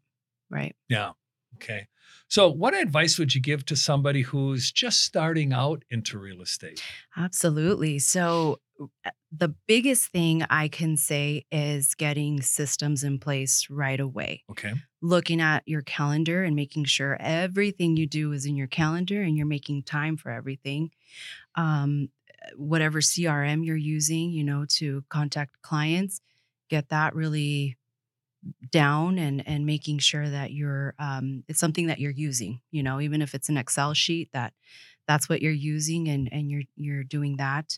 Right. 0.50 0.76
Yeah. 0.90 1.12
Okay. 1.56 1.88
So, 2.28 2.50
what 2.50 2.74
advice 2.74 3.20
would 3.20 3.36
you 3.36 3.42
give 3.42 3.66
to 3.68 3.76
somebody 3.76 4.22
who's 4.22 4.72
just 4.72 5.02
starting 5.02 5.54
out 5.54 5.84
into 5.90 6.18
real 6.18 6.42
estate? 6.42 6.82
Absolutely. 7.16 8.00
So, 8.00 8.60
uh, 9.06 9.12
the 9.32 9.50
biggest 9.68 10.08
thing 10.08 10.44
I 10.50 10.68
can 10.68 10.98
say 10.98 11.46
is 11.52 11.96
getting 11.96 12.42
systems 12.42 13.04
in 13.04 13.20
place 13.20 13.68
right 13.70 14.00
away. 14.00 14.44
Okay. 14.50 14.74
Looking 15.02 15.42
at 15.42 15.64
your 15.68 15.82
calendar 15.82 16.44
and 16.44 16.56
making 16.56 16.86
sure 16.86 17.18
everything 17.20 17.98
you 17.98 18.08
do 18.08 18.32
is 18.32 18.46
in 18.46 18.56
your 18.56 18.68
calendar 18.68 19.22
and 19.22 19.38
you're 19.38 19.46
making 19.46 19.84
time 19.84 20.18
for 20.18 20.32
everything. 20.32 20.92
Um, 21.56 22.10
whatever 22.56 23.00
CRM 23.00 23.66
you're 23.66 23.76
using, 23.76 24.32
you 24.32 24.44
know, 24.44 24.66
to 24.70 25.04
contact 25.10 25.62
clients, 25.62 26.20
get 26.70 26.90
that 26.90 27.16
really 27.16 27.78
down 28.72 29.18
and 29.20 29.48
and 29.48 29.66
making 29.66 30.00
sure 30.00 30.30
that 30.30 30.52
you're 30.52 30.96
um 31.00 31.44
it's 31.48 31.60
something 31.60 31.88
that 31.88 32.00
you're 32.00 32.12
using 32.12 32.60
you 32.72 32.84
know 32.84 33.00
even 33.00 33.22
if 33.22 33.34
it's 33.34 33.50
an 33.50 33.58
excel 33.58 33.94
sheet 33.94 34.30
that 34.34 34.54
that's 35.08 35.30
what 35.30 35.42
you're 35.42 35.52
using 35.52 36.08
and 36.08 36.30
and 36.32 36.50
you're 36.52 36.64
you're 36.78 37.04
doing 37.04 37.38
that. 37.38 37.78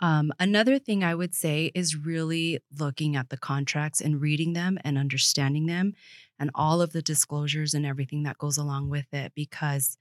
Um, 0.00 0.32
another 0.38 0.78
thing 0.78 1.02
i 1.04 1.14
would 1.14 1.34
say 1.34 1.72
is 1.74 1.96
really 1.96 2.60
looking 2.78 3.16
at 3.16 3.30
the 3.30 3.36
contracts 3.38 4.00
and 4.00 4.20
reading 4.20 4.52
them 4.52 4.78
and 4.84 4.96
understanding 4.98 5.66
them 5.66 5.94
and 6.38 6.50
all 6.54 6.80
of 6.82 6.92
the 6.92 7.02
disclosures 7.02 7.74
and 7.74 7.84
everything 7.84 8.22
that 8.24 8.38
goes 8.38 8.58
along 8.58 8.90
with 8.90 9.12
it 9.12 9.32
because 9.34 9.98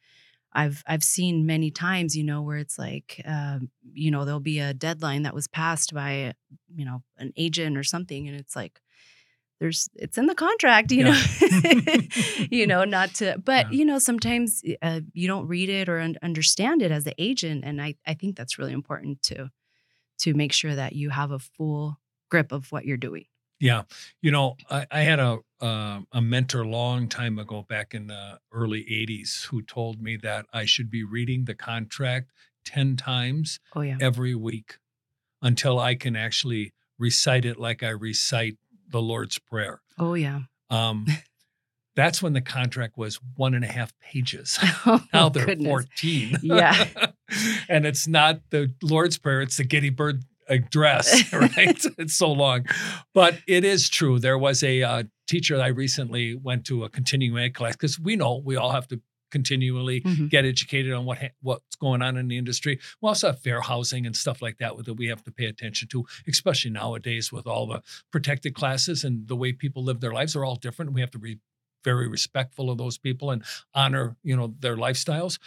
I've 0.54 0.84
I've 0.88 1.04
seen 1.04 1.46
many 1.46 1.72
times, 1.72 2.16
you 2.16 2.24
know, 2.24 2.42
where 2.42 2.58
it's 2.58 2.80
like, 2.80 3.22
um, 3.26 3.70
you 3.94 4.12
know, 4.12 4.26
there'll 4.26 4.40
be 4.40 4.60
a 4.60 4.74
deadline 4.74 5.24
that 5.24 5.36
was 5.36 5.48
passed 5.48 5.94
by, 5.94 6.34
you 6.76 6.86
know, 6.86 7.04
an 7.18 7.34
agent 7.38 7.78
or 7.78 7.84
something, 7.84 8.28
and 8.28 8.38
it's 8.40 8.56
like, 8.56 8.82
there's 9.60 9.90
it's 9.96 10.18
in 10.18 10.28
the 10.28 10.36
contract, 10.36 10.92
you 10.92 11.04
know, 11.04 11.20
you 12.52 12.68
know, 12.68 12.84
not 12.84 13.14
to, 13.16 13.38
but 13.44 13.72
Yeah. 13.72 13.78
you 13.78 13.86
know, 13.86 14.00
sometimes 14.00 14.64
uh, 14.82 15.02
you 15.14 15.28
don't 15.28 15.48
read 15.48 15.70
it 15.70 15.90
or 15.90 16.00
un- 16.00 16.18
understand 16.22 16.82
it 16.82 16.92
as 16.92 17.04
the 17.04 17.16
agent, 17.18 17.64
and 17.66 17.82
I 17.82 17.96
I 18.06 18.14
think 18.14 18.36
that's 18.38 18.58
really 18.60 18.74
important 18.74 19.22
to 19.24 19.50
to 20.20 20.34
make 20.34 20.54
sure 20.54 20.76
that 20.76 20.94
you 20.94 21.10
have 21.10 21.32
a 21.32 21.40
full 21.40 22.00
grip 22.30 22.52
of 22.52 22.72
what 22.72 22.86
you're 22.86 22.98
doing. 22.98 23.26
Yeah, 23.60 23.84
you 24.22 24.30
know, 24.30 24.56
I, 24.70 24.86
I 24.92 25.00
had 25.02 25.20
a 25.20 25.40
uh, 25.60 26.02
a 26.12 26.22
mentor 26.22 26.66
long 26.66 27.08
time 27.10 27.40
ago, 27.40 27.66
back 27.68 27.94
in 27.96 28.08
the 28.08 28.40
early 28.52 28.84
'80s, 28.84 29.46
who 29.48 29.62
told 29.64 30.02
me 30.02 30.18
that 30.18 30.46
I 30.54 30.66
should 30.66 30.92
be 30.92 31.04
reading 31.04 31.46
the 31.46 31.56
contract 31.56 32.32
ten 32.64 32.96
times 32.96 33.60
Oh 33.76 33.82
yeah. 33.82 33.98
every 34.00 34.36
week 34.36 34.78
until 35.42 35.80
I 35.80 35.96
can 35.96 36.16
actually 36.16 36.74
recite 37.00 37.46
it 37.46 37.60
like 37.60 37.84
I 37.84 37.90
recite 37.90 38.58
the 38.90 39.02
Lord's 39.02 39.38
Prayer. 39.40 39.82
Oh 39.98 40.14
yeah. 40.14 40.42
Um, 40.70 41.06
that's 41.96 42.22
when 42.22 42.34
the 42.34 42.42
contract 42.42 42.98
was 42.98 43.20
one 43.36 43.54
and 43.54 43.64
a 43.64 43.68
half 43.68 43.94
pages. 44.00 44.60
Oh, 44.86 45.04
Now 45.14 45.30
they're 45.30 45.46
goodness. 45.46 45.68
14. 45.68 46.38
Yeah. 46.44 46.86
and 47.68 47.86
it's 47.86 48.08
not 48.08 48.42
the 48.52 48.74
Lord's 48.82 49.18
Prayer, 49.18 49.42
it's 49.42 49.58
the 49.58 49.64
Gettysburg 49.64 50.22
Address, 50.50 51.34
right? 51.34 51.86
it's 51.98 52.16
so 52.16 52.32
long. 52.32 52.66
But 53.14 53.40
it 53.48 53.66
is 53.66 53.90
true. 53.90 54.18
There 54.18 54.38
was 54.38 54.64
a 54.64 54.82
uh, 54.82 55.04
teacher 55.28 55.60
I 55.60 55.68
recently 55.68 56.36
went 56.36 56.66
to 56.68 56.86
a 56.86 56.90
continuing 56.90 57.44
ed 57.44 57.54
class 57.54 57.74
because 57.74 58.00
we 58.00 58.16
know 58.16 58.42
we 58.44 58.56
all 58.56 58.72
have 58.72 58.88
to 58.88 59.02
continually 59.32 60.02
Mhm. 60.02 60.30
get 60.30 60.46
educated 60.46 60.94
on 60.94 61.06
what 61.06 61.18
ha- 61.20 61.30
what's 61.42 61.76
going 61.76 62.02
on 62.02 62.18
in 62.18 62.28
the 62.28 62.38
industry. 62.38 62.80
We 63.02 63.08
also 63.08 63.28
have 63.28 63.42
fair 63.42 63.62
housing 63.62 64.06
and 64.06 64.16
stuff 64.16 64.42
like 64.42 64.58
that 64.58 64.74
that 64.86 64.94
we 64.96 65.08
have 65.08 65.24
to 65.26 65.32
pay 65.32 65.46
attention 65.46 65.88
to, 65.90 66.06
especially 66.28 66.72
nowadays 66.72 67.32
with 67.32 67.46
all 67.48 67.68
the 67.68 67.82
protected 68.12 68.54
classes 68.56 69.04
and 69.04 69.28
the 69.28 69.36
way 69.36 69.54
people 69.54 69.84
live 69.84 70.00
their 70.00 70.14
lives 70.14 70.36
are 70.36 70.46
all 70.46 70.56
different. 70.56 70.94
We 70.94 71.02
have 71.02 71.12
to 71.12 71.20
be 71.20 71.40
very 71.84 72.08
respectful 72.08 72.70
of 72.70 72.78
those 72.78 72.98
people 72.98 73.32
and 73.32 73.44
honor, 73.74 74.18
you 74.24 74.36
know, 74.36 74.56
their 74.60 74.76
lifestyles. 74.76 75.40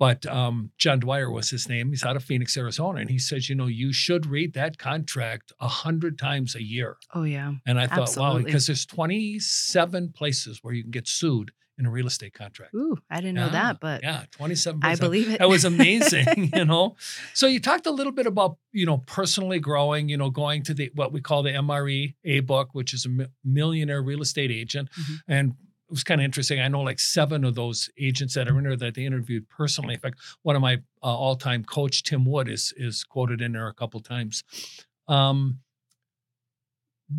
But 0.00 0.26
um, 0.26 0.70
John 0.78 1.00
Dwyer 1.00 1.28
was 1.28 1.50
his 1.50 1.68
name. 1.68 1.88
He's 1.90 2.04
out 2.04 2.14
of 2.14 2.22
Phoenix, 2.22 2.56
Arizona, 2.56 3.00
and 3.00 3.10
he 3.10 3.18
says, 3.18 3.48
you 3.48 3.56
know, 3.56 3.66
you 3.66 3.92
should 3.92 4.26
read 4.26 4.52
that 4.54 4.78
contract 4.78 5.52
a 5.58 5.66
hundred 5.66 6.16
times 6.18 6.54
a 6.54 6.62
year. 6.62 6.98
Oh 7.14 7.24
yeah. 7.24 7.54
And 7.66 7.80
I 7.80 7.88
thought, 7.88 8.16
wow, 8.16 8.38
because 8.38 8.68
there's 8.68 8.86
27 8.86 10.12
places 10.12 10.60
where 10.62 10.72
you 10.74 10.82
can 10.82 10.92
get 10.92 11.08
sued 11.08 11.50
in 11.78 11.86
a 11.86 11.90
real 11.90 12.06
estate 12.06 12.34
contract. 12.34 12.74
Ooh, 12.74 12.96
I 13.08 13.16
didn't 13.20 13.36
know 13.36 13.48
that, 13.50 13.78
but 13.80 14.02
yeah, 14.02 14.24
27. 14.32 14.80
I 14.82 14.96
believe 14.96 15.30
it. 15.30 15.38
That 15.38 15.48
was 15.48 15.64
amazing, 15.64 16.50
you 16.54 16.64
know. 16.72 16.96
So 17.34 17.46
you 17.46 17.60
talked 17.60 17.86
a 17.86 17.90
little 17.92 18.12
bit 18.12 18.26
about, 18.26 18.58
you 18.72 18.84
know, 18.84 18.98
personally 18.98 19.60
growing, 19.60 20.08
you 20.08 20.16
know, 20.16 20.30
going 20.30 20.62
to 20.64 20.74
the 20.74 20.90
what 20.94 21.12
we 21.12 21.20
call 21.20 21.42
the 21.42 21.50
MRE 21.50 22.14
A 22.24 22.40
book, 22.40 22.70
which 22.72 22.92
is 22.92 23.06
a 23.06 23.28
millionaire 23.44 24.02
real 24.02 24.22
estate 24.22 24.50
agent, 24.50 24.88
Mhm. 24.92 25.14
and 25.28 25.50
it 25.50 25.92
was 25.92 26.04
kind 26.04 26.20
of 26.20 26.24
interesting. 26.24 26.60
I 26.60 26.68
know 26.68 26.82
like 26.82 26.98
seven 27.00 27.44
of 27.44 27.54
those 27.54 27.88
agents 27.98 28.34
that 28.34 28.46
are 28.48 28.58
in 28.58 28.64
there 28.64 28.76
that 28.76 28.94
they 28.94 29.06
interviewed 29.06 29.48
personally. 29.48 29.94
In 29.94 30.00
fact, 30.00 30.18
one 30.42 30.54
of 30.56 30.60
my 30.60 30.74
uh, 31.02 31.06
all-time 31.06 31.64
coach, 31.64 32.02
Tim 32.02 32.24
Wood, 32.26 32.48
is 32.48 32.74
is 32.76 33.04
quoted 33.04 33.40
in 33.40 33.52
there 33.52 33.68
a 33.68 33.72
couple 33.74 34.00
times. 34.00 34.42
Um, 35.06 35.60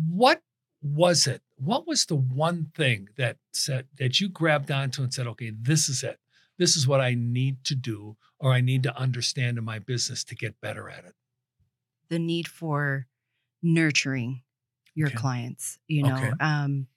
what 0.08 0.42
was 0.82 1.26
it? 1.26 1.42
What 1.60 1.86
was 1.86 2.06
the 2.06 2.16
one 2.16 2.72
thing 2.74 3.08
that 3.16 3.38
said 3.52 3.88
that 3.98 4.20
you 4.20 4.28
grabbed 4.28 4.70
onto 4.72 5.02
and 5.02 5.14
said, 5.14 5.26
"Okay, 5.28 5.50
this 5.50 5.88
is 5.88 6.02
it. 6.02 6.18
This 6.58 6.76
is 6.76 6.88
what 6.88 7.00
I 7.00 7.14
need 7.14 7.64
to 7.66 7.74
do, 7.76 8.16
or 8.40 8.52
I 8.52 8.60
need 8.60 8.82
to 8.84 8.96
understand 8.96 9.56
in 9.58 9.64
my 9.64 9.78
business 9.78 10.24
to 10.24 10.34
get 10.34 10.60
better 10.60 10.88
at 10.90 11.04
it." 11.04 11.14
the 12.08 12.18
need 12.18 12.48
for 12.48 13.06
nurturing 13.62 14.42
your 14.94 15.10
Okay. 15.10 15.20
clients, 15.20 15.78
you 15.88 16.02
know, 16.04 16.32
Okay. 16.32 16.40
um, 16.40 16.88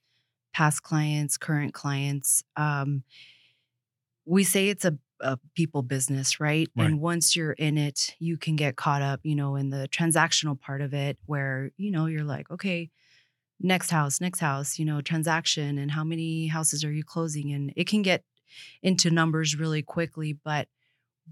past 0.53 0.83
clients, 0.83 1.37
current 1.37 1.73
clients. 1.73 2.43
Um, 2.57 3.03
we 4.25 4.43
say 4.43 4.69
it's 4.69 4.85
a, 4.85 4.97
a 5.19 5.37
people 5.55 5.81
business, 5.81 6.39
right? 6.39 6.69
Right. 6.75 6.93
And 6.93 7.01
once 7.01 7.35
you're 7.35 7.53
in 7.53 7.77
it, 7.77 8.15
you 8.19 8.37
can 8.37 8.55
get 8.55 8.75
caught 8.75 9.01
up, 9.01 9.19
you 9.23 9.35
know, 9.35 9.55
in 9.55 9.69
the 9.69 9.87
transactional 9.89 10.59
part 10.59 10.81
of 10.81 10.93
it 10.93 11.17
where, 11.25 11.71
you 11.77 11.91
know, 11.91 12.05
you're 12.05 12.23
like, 12.23 12.49
okay, 12.49 12.89
next 13.63 13.89
house, 13.89 14.21
next 14.21 14.39
house, 14.39 14.77
you 14.77 14.85
know, 14.85 15.01
transaction 15.01 15.77
and 15.77 15.91
how 15.91 16.03
many 16.03 16.47
houses 16.47 16.83
are 16.83 16.91
you 16.91 17.03
closing? 17.03 17.53
And 17.53 17.73
it 17.75 17.87
can 17.87 18.01
get 18.01 18.23
into 18.83 19.09
numbers 19.09 19.55
really 19.55 19.81
quickly. 19.81 20.33
But 20.33 20.67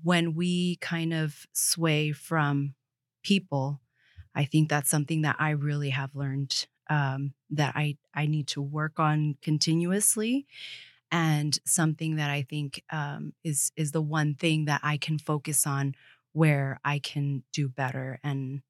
when 0.04 0.36
we 0.36 0.78
kind 0.78 1.14
of 1.14 1.46
sway 1.54 2.12
from 2.12 2.76
people, 3.24 3.82
I 4.36 4.46
think 4.46 4.70
that's 4.70 4.90
something 4.90 5.24
that 5.24 5.36
I 5.40 5.52
really 5.52 5.90
have 5.90 6.16
learned 6.16 6.68
um, 6.90 7.34
that 7.52 7.74
I 7.76 7.98
I 8.14 8.26
need 8.26 8.48
to 8.50 8.62
work 8.62 9.00
on 9.00 9.38
continuously, 9.42 10.48
and 11.12 11.58
something 11.66 12.18
that 12.18 12.30
I 12.30 12.44
think 12.44 12.84
um, 12.92 13.34
is 13.44 13.72
is 13.76 13.92
the 13.92 14.02
one 14.02 14.36
thing 14.36 14.66
that 14.66 14.82
I 14.84 14.98
can 14.98 15.20
focus 15.20 15.68
on 15.68 15.96
where 16.34 16.80
I 16.84 17.00
can 17.00 17.44
do 17.54 17.70
better, 17.70 18.20
and 18.24 18.62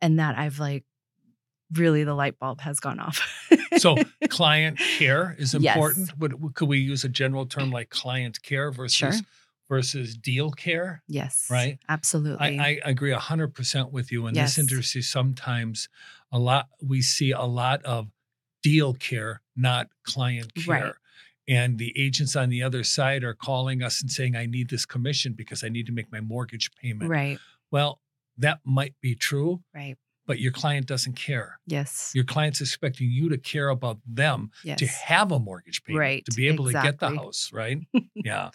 and 0.00 0.18
that 0.18 0.36
I've 0.38 0.58
like 0.58 0.84
really 1.72 2.04
the 2.04 2.14
light 2.14 2.38
bulb 2.38 2.60
has 2.60 2.78
gone 2.80 2.98
off. 3.00 3.20
So 3.78 3.96
client 4.28 4.78
care 4.98 5.34
is 5.38 5.54
Yes. 5.54 5.74
important. 5.76 6.18
Would, 6.18 6.54
could 6.54 6.68
we 6.68 6.78
use 6.78 7.04
a 7.04 7.08
general 7.08 7.46
term 7.46 7.70
like 7.70 7.90
client 7.90 8.42
care 8.42 8.70
versus 8.70 8.94
Sure. 8.96 9.12
versus 9.68 10.16
deal 10.16 10.50
care? 10.52 11.02
yes, 11.08 11.48
Right? 11.50 11.78
absolutely. 11.88 12.58
I, 12.58 12.80
I 12.84 12.90
agree 12.90 13.12
hundred 13.12 13.54
percent 13.54 13.92
with 13.92 14.12
you. 14.12 14.26
In 14.26 14.34
this 14.34 14.58
industry, 14.58 15.02
sometimes 15.02 15.88
a 16.32 16.38
lot 16.38 16.68
we 16.82 17.02
see 17.02 17.32
a 17.32 17.42
lot 17.42 17.82
of 17.84 18.08
deal 18.62 18.94
care, 18.94 19.42
not 19.56 19.88
client 20.04 20.54
care. 20.54 20.66
Right. 20.84 20.92
And 21.48 21.78
the 21.78 21.92
agents 21.96 22.34
on 22.34 22.48
the 22.48 22.62
other 22.64 22.82
side 22.82 23.22
are 23.22 23.34
calling 23.34 23.80
us 23.80 24.00
and 24.00 24.10
saying, 24.10 24.34
I 24.34 24.46
need 24.46 24.68
this 24.68 24.84
commission 24.84 25.32
because 25.32 25.62
I 25.62 25.68
need 25.68 25.86
to 25.86 25.92
make 25.92 26.10
my 26.10 26.20
mortgage 26.20 26.70
payment. 26.82 27.08
right, 27.08 27.38
Well, 27.70 28.00
that 28.38 28.58
might 28.64 28.94
be 29.00 29.14
true, 29.14 29.62
right, 29.72 29.96
but 30.26 30.38
your 30.40 30.52
client 30.52 30.86
doesn't 30.86 31.14
care. 31.14 31.58
yes, 31.66 32.10
Your 32.14 32.24
client's 32.24 32.60
expecting 32.60 33.10
you 33.10 33.28
to 33.28 33.38
care 33.38 33.68
about 33.68 33.98
them 34.06 34.50
yes, 34.64 34.78
to 34.80 34.86
have 34.86 35.32
a 35.32 35.38
mortgage 35.38 35.82
payment, 35.84 36.00
Right, 36.00 36.24
to 36.26 36.32
be 36.36 36.48
able 36.48 36.66
to 36.66 36.72
get 36.72 36.98
the 36.98 37.10
house, 37.10 37.50
right? 37.52 37.78
yeah. 37.92 38.02
yeah. 38.14 38.50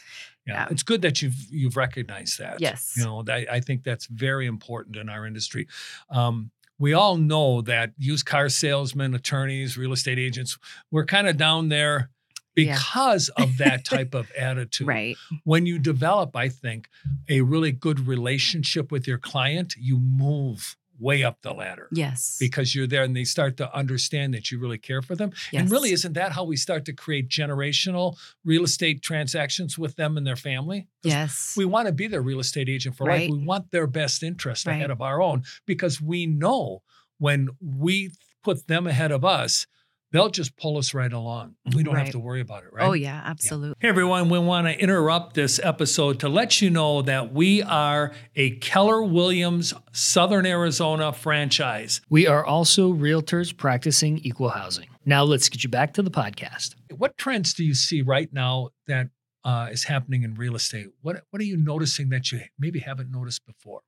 Yeah. 0.48 0.68
It's 0.72 0.84
good 0.84 1.01
that 1.04 1.22
you've 1.22 1.36
you've 1.51 1.78
recognized 1.78 2.40
that. 2.40 2.60
Yes. 2.60 2.96
You 2.98 3.04
know, 3.06 3.24
I, 3.30 3.46
I 3.50 3.60
think 3.60 3.84
that's 3.84 4.08
very 4.08 4.48
important 4.48 4.96
in 4.98 5.08
our 5.08 5.25
industry. 5.28 5.68
Um, 6.10 6.50
we 6.80 6.94
all 6.94 7.16
know 7.18 7.62
that 7.62 7.92
used 8.00 8.25
car 8.25 8.50
salesmen, 8.50 9.13
attorneys, 9.13 9.78
real 9.78 9.94
estate 9.94 10.18
agents, 10.18 10.58
we're 10.90 11.06
kind 11.06 11.28
of 11.28 11.38
down 11.38 11.70
there 11.70 12.10
Yeah. 12.56 12.74
because 12.74 13.30
of 13.38 13.58
that 13.60 13.86
type 13.94 14.16
of 14.16 14.32
attitude. 14.32 14.88
right, 14.88 15.16
When 15.44 15.68
you 15.68 15.78
develop, 15.78 16.36
I 16.36 16.50
think, 16.50 16.90
a 17.30 17.42
really 17.42 17.72
good 17.72 18.08
relationship 18.08 18.92
with 18.92 19.08
your 19.08 19.20
client, 19.20 19.75
you 19.78 20.00
move 20.00 20.75
way 21.01 21.24
up 21.24 21.41
the 21.41 21.51
ladder 21.53 21.88
yes, 21.91 22.38
because 22.39 22.75
you're 22.75 22.88
there 22.88 23.03
and 23.03 23.15
they 23.15 23.24
start 23.24 23.58
to 23.58 23.75
understand 23.75 24.34
that 24.34 24.51
you 24.51 24.60
really 24.60 24.77
care 24.77 25.01
for 25.01 25.15
them. 25.15 25.31
And 25.51 25.70
really, 25.72 25.91
isn't 25.91 26.13
that 26.13 26.31
how 26.34 26.43
we 26.43 26.55
start 26.55 26.86
to 26.86 26.93
create 26.93 27.27
generational 27.27 28.17
real 28.46 28.63
estate 28.63 29.01
transactions 29.01 29.77
with 29.77 29.96
them 29.96 30.15
and 30.17 30.25
their 30.25 30.36
family? 30.36 30.88
yes, 31.03 31.55
We 31.58 31.65
want 31.65 31.88
to 31.88 31.91
be 31.93 32.08
their 32.08 32.22
real 32.22 32.39
estate 32.39 32.70
agent 32.70 32.96
for 32.96 33.05
Right. 33.08 33.22
life. 33.29 33.31
We 33.39 33.46
want 33.46 33.72
their 33.72 33.88
best 33.88 34.22
interest 34.24 34.67
Right. 34.67 34.75
ahead 34.75 34.91
of 34.91 35.01
our 35.01 35.22
own 35.22 35.43
because 35.65 36.00
we 36.00 36.25
know 36.27 36.84
when 37.17 37.50
we 37.60 38.12
put 38.43 38.67
them 38.67 38.88
ahead 38.88 39.12
of 39.12 39.25
us, 39.25 39.67
they'll 40.12 40.30
just 40.30 40.56
pull 40.58 40.77
us 40.77 40.94
right 40.94 41.12
along. 41.12 41.56
We 41.75 41.84
don't 41.84 41.96
have 41.96 42.12
to 42.12 42.20
worry 42.20 42.41
about 42.41 42.63
it, 42.63 42.74
right? 42.74 42.88
Oh 42.88 42.94
yeah, 42.94 43.22
absolutely. 43.25 43.75
Hey 43.80 43.88
everyone, 43.88 44.30
we 44.30 44.39
want 44.39 44.68
to 44.68 44.80
interrupt 44.80 45.34
this 45.34 45.60
episode 45.63 46.20
to 46.22 46.30
let 46.30 46.62
you 46.62 46.70
know 46.70 47.01
that 47.01 47.34
we 47.34 47.63
are 47.63 48.12
a 48.36 48.51
Keller 48.58 49.03
Williams 49.03 49.74
Southern 49.91 50.46
Arizona 50.46 51.13
franchise. 51.13 52.01
We 52.10 52.27
are 52.27 52.46
also 52.46 52.94
realtors 52.94 53.56
practicing 53.56 54.20
equal 54.20 54.50
housing. 54.50 54.88
Now 55.06 55.24
let's 55.24 55.50
get 55.50 55.63
you 55.63 55.70
back 55.70 55.94
to 55.94 56.01
the 56.01 56.12
podcast. 56.12 56.75
What 56.96 57.18
trends 57.18 57.53
do 57.53 57.63
you 57.63 57.74
see 57.74 58.01
right 58.01 58.32
now 58.32 58.70
that 58.88 59.08
uh, 59.44 59.70
is 59.72 59.86
happening 59.86 60.24
in 60.24 60.36
real 60.36 60.56
estate? 60.56 60.88
What 61.01 61.24
What 61.32 61.41
are 61.41 61.46
you 61.46 61.58
noticing 61.58 62.10
that 62.10 62.32
you 62.32 62.41
maybe 62.60 62.80
haven't 62.80 63.12
noticed 63.12 63.46
before? 63.46 63.82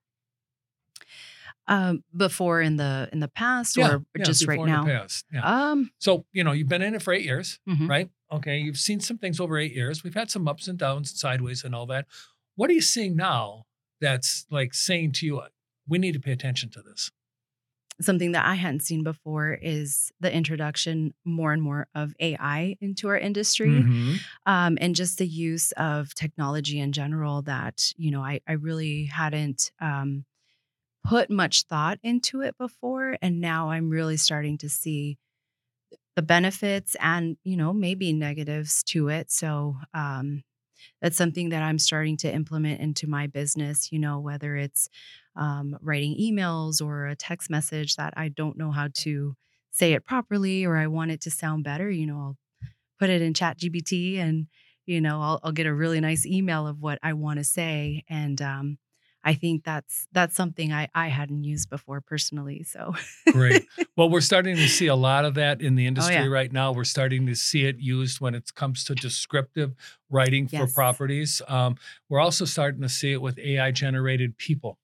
Um, 1.68 2.04
before 2.16 2.62
in 2.62 2.76
the 2.76 3.10
in 3.14 3.20
the 3.22 3.30
past 3.30 3.78
Yeah, 3.78 3.94
or 3.94 4.06
yeah, 4.18 4.24
just 4.26 4.46
right 4.46 4.56
before 4.56 4.68
in 4.68 4.74
the 4.74 4.78
now. 4.82 4.86
past. 5.00 5.26
Yeah. 5.32 5.70
Um, 5.72 5.92
So 6.00 6.26
you 6.34 6.44
know 6.44 6.52
you've 6.52 6.68
been 6.68 6.82
in 6.82 6.94
it 6.96 7.02
for 7.02 7.14
eight 7.14 7.24
years, 7.24 7.60
mhm. 7.68 7.88
right? 7.90 8.10
Okay, 8.32 8.58
you've 8.60 8.78
seen 8.78 9.00
some 9.00 9.18
things 9.18 9.40
over 9.40 9.58
eight 9.58 9.74
years. 9.74 10.04
We've 10.04 10.14
had 10.14 10.30
some 10.30 10.48
ups 10.48 10.68
and 10.68 10.78
downs, 10.78 11.12
and 11.12 11.18
sideways, 11.18 11.64
and 11.64 11.74
all 11.74 11.86
that. 11.88 12.06
What 12.56 12.70
are 12.70 12.74
you 12.74 12.82
seeing 12.82 13.16
now 13.16 13.66
that's 14.02 14.46
like 14.50 14.74
saying 14.74 15.14
to 15.14 15.26
you, 15.26 15.42
we 15.88 16.00
need 16.00 16.14
to 16.14 16.20
pay 16.20 16.32
attention 16.34 16.70
to 16.72 16.82
this? 16.82 17.12
something 18.02 18.32
that 18.32 18.44
I 18.44 18.56
hadn't 18.56 18.80
seen 18.82 19.04
before 19.04 19.54
is 19.54 20.12
the 20.20 20.34
introduction 20.34 21.14
more 21.26 21.54
and 21.54 21.62
more 21.62 21.88
of 21.94 22.16
AI 22.20 22.76
into 22.82 23.08
our 23.08 23.18
industry. 23.18 23.70
Mhm. 23.84 24.20
um, 24.48 24.78
and 24.82 24.96
just 24.96 25.20
the 25.20 25.28
use 25.28 25.72
of 25.74 26.14
technology 26.16 26.80
in 26.80 26.92
general 26.92 27.44
that 27.44 27.94
you 27.96 28.10
know 28.10 28.22
I, 28.24 28.42
I 28.48 28.54
really 28.54 29.06
hadn't 29.06 29.72
um, 29.80 30.26
put 31.04 31.30
much 31.30 31.64
thought 31.64 32.00
into 32.04 32.42
it 32.42 32.58
before 32.58 33.18
and 33.22 33.42
now 33.42 33.70
i'm 33.70 33.90
really 33.90 34.18
starting 34.18 34.58
to 34.58 34.70
see 34.70 35.18
the 36.16 36.22
benefits 36.22 36.96
and 37.00 37.38
you 37.44 37.58
know 37.58 37.74
maybe 37.74 38.14
negatives 38.14 38.84
to 38.84 39.10
it. 39.10 39.32
So 39.32 39.78
um, 39.94 40.44
that's 41.02 41.18
something 41.18 41.50
that 41.50 41.64
i'm 41.64 41.80
starting 41.80 42.18
to 42.18 42.34
implement 42.34 42.82
into 42.82 43.08
my 43.08 43.28
business 43.28 43.92
you 43.92 44.00
know 44.00 44.20
whether 44.20 44.56
it's 44.56 44.90
um, 45.36 45.78
writing 45.82 46.18
emails 46.20 46.82
or 46.82 47.08
a 47.08 47.16
text 47.16 47.50
message 47.50 47.96
that 47.96 48.14
i 48.18 48.28
don't 48.30 48.58
know 48.58 48.72
how 48.72 48.90
to 48.94 49.36
say 49.72 49.94
it 49.94 50.06
properly 50.06 50.66
or 50.66 50.78
I 50.78 50.88
want 50.88 51.12
it 51.12 51.22
to 51.22 51.32
sound 51.32 51.64
better, 51.64 51.90
you 51.90 52.06
know, 52.06 52.18
I'll 52.18 52.38
put 53.00 53.10
it 53.10 53.22
in 53.22 53.34
Chat 53.34 53.60
GPT 53.60 54.20
and 54.20 54.48
you 54.86 55.02
know 55.02 55.22
I'll, 55.22 55.40
I'll 55.44 55.52
get 55.52 55.66
a 55.68 55.74
really 55.74 56.00
nice 56.00 56.26
email 56.26 56.68
of 56.68 56.80
what 56.80 57.00
I 57.04 57.14
want 57.14 57.40
to 57.40 57.44
say 57.44 58.04
and 58.10 58.42
um, 58.42 58.78
I 59.26 59.36
think 59.36 59.64
that's 59.64 60.08
that's 60.12 60.36
something 60.36 60.74
I 60.74 60.90
I 60.94 61.08
hadn't 61.08 61.44
used 61.44 61.70
before 61.70 62.02
personally. 62.02 62.64
So 62.64 62.94
Great. 63.32 63.66
Well, 63.96 64.10
we're 64.10 64.22
starting 64.22 64.56
to 64.56 64.68
see 64.68 64.88
a 64.88 64.96
lot 64.96 65.24
of 65.24 65.36
that 65.36 65.62
in 65.62 65.76
the 65.76 65.86
industry 65.86 66.16
Oh, 66.18 66.24
yeah. 66.24 66.28
right 66.28 66.52
now. 66.52 66.72
We're 66.72 66.84
starting 66.84 67.28
to 67.28 67.36
see 67.36 67.66
it 67.66 67.78
used 67.78 68.20
when 68.20 68.34
it 68.34 68.54
comes 68.56 68.84
to 68.86 68.96
descriptive 68.96 69.76
writing 70.10 70.48
for 70.48 70.66
properties. 70.74 71.42
Um, 71.48 71.76
we're 72.10 72.20
also 72.20 72.46
starting 72.46 72.82
to 72.82 72.90
see 72.90 73.12
it 73.14 73.22
with 73.22 73.38
AI 73.38 73.70
generated 73.72 74.38
people. 74.40 74.80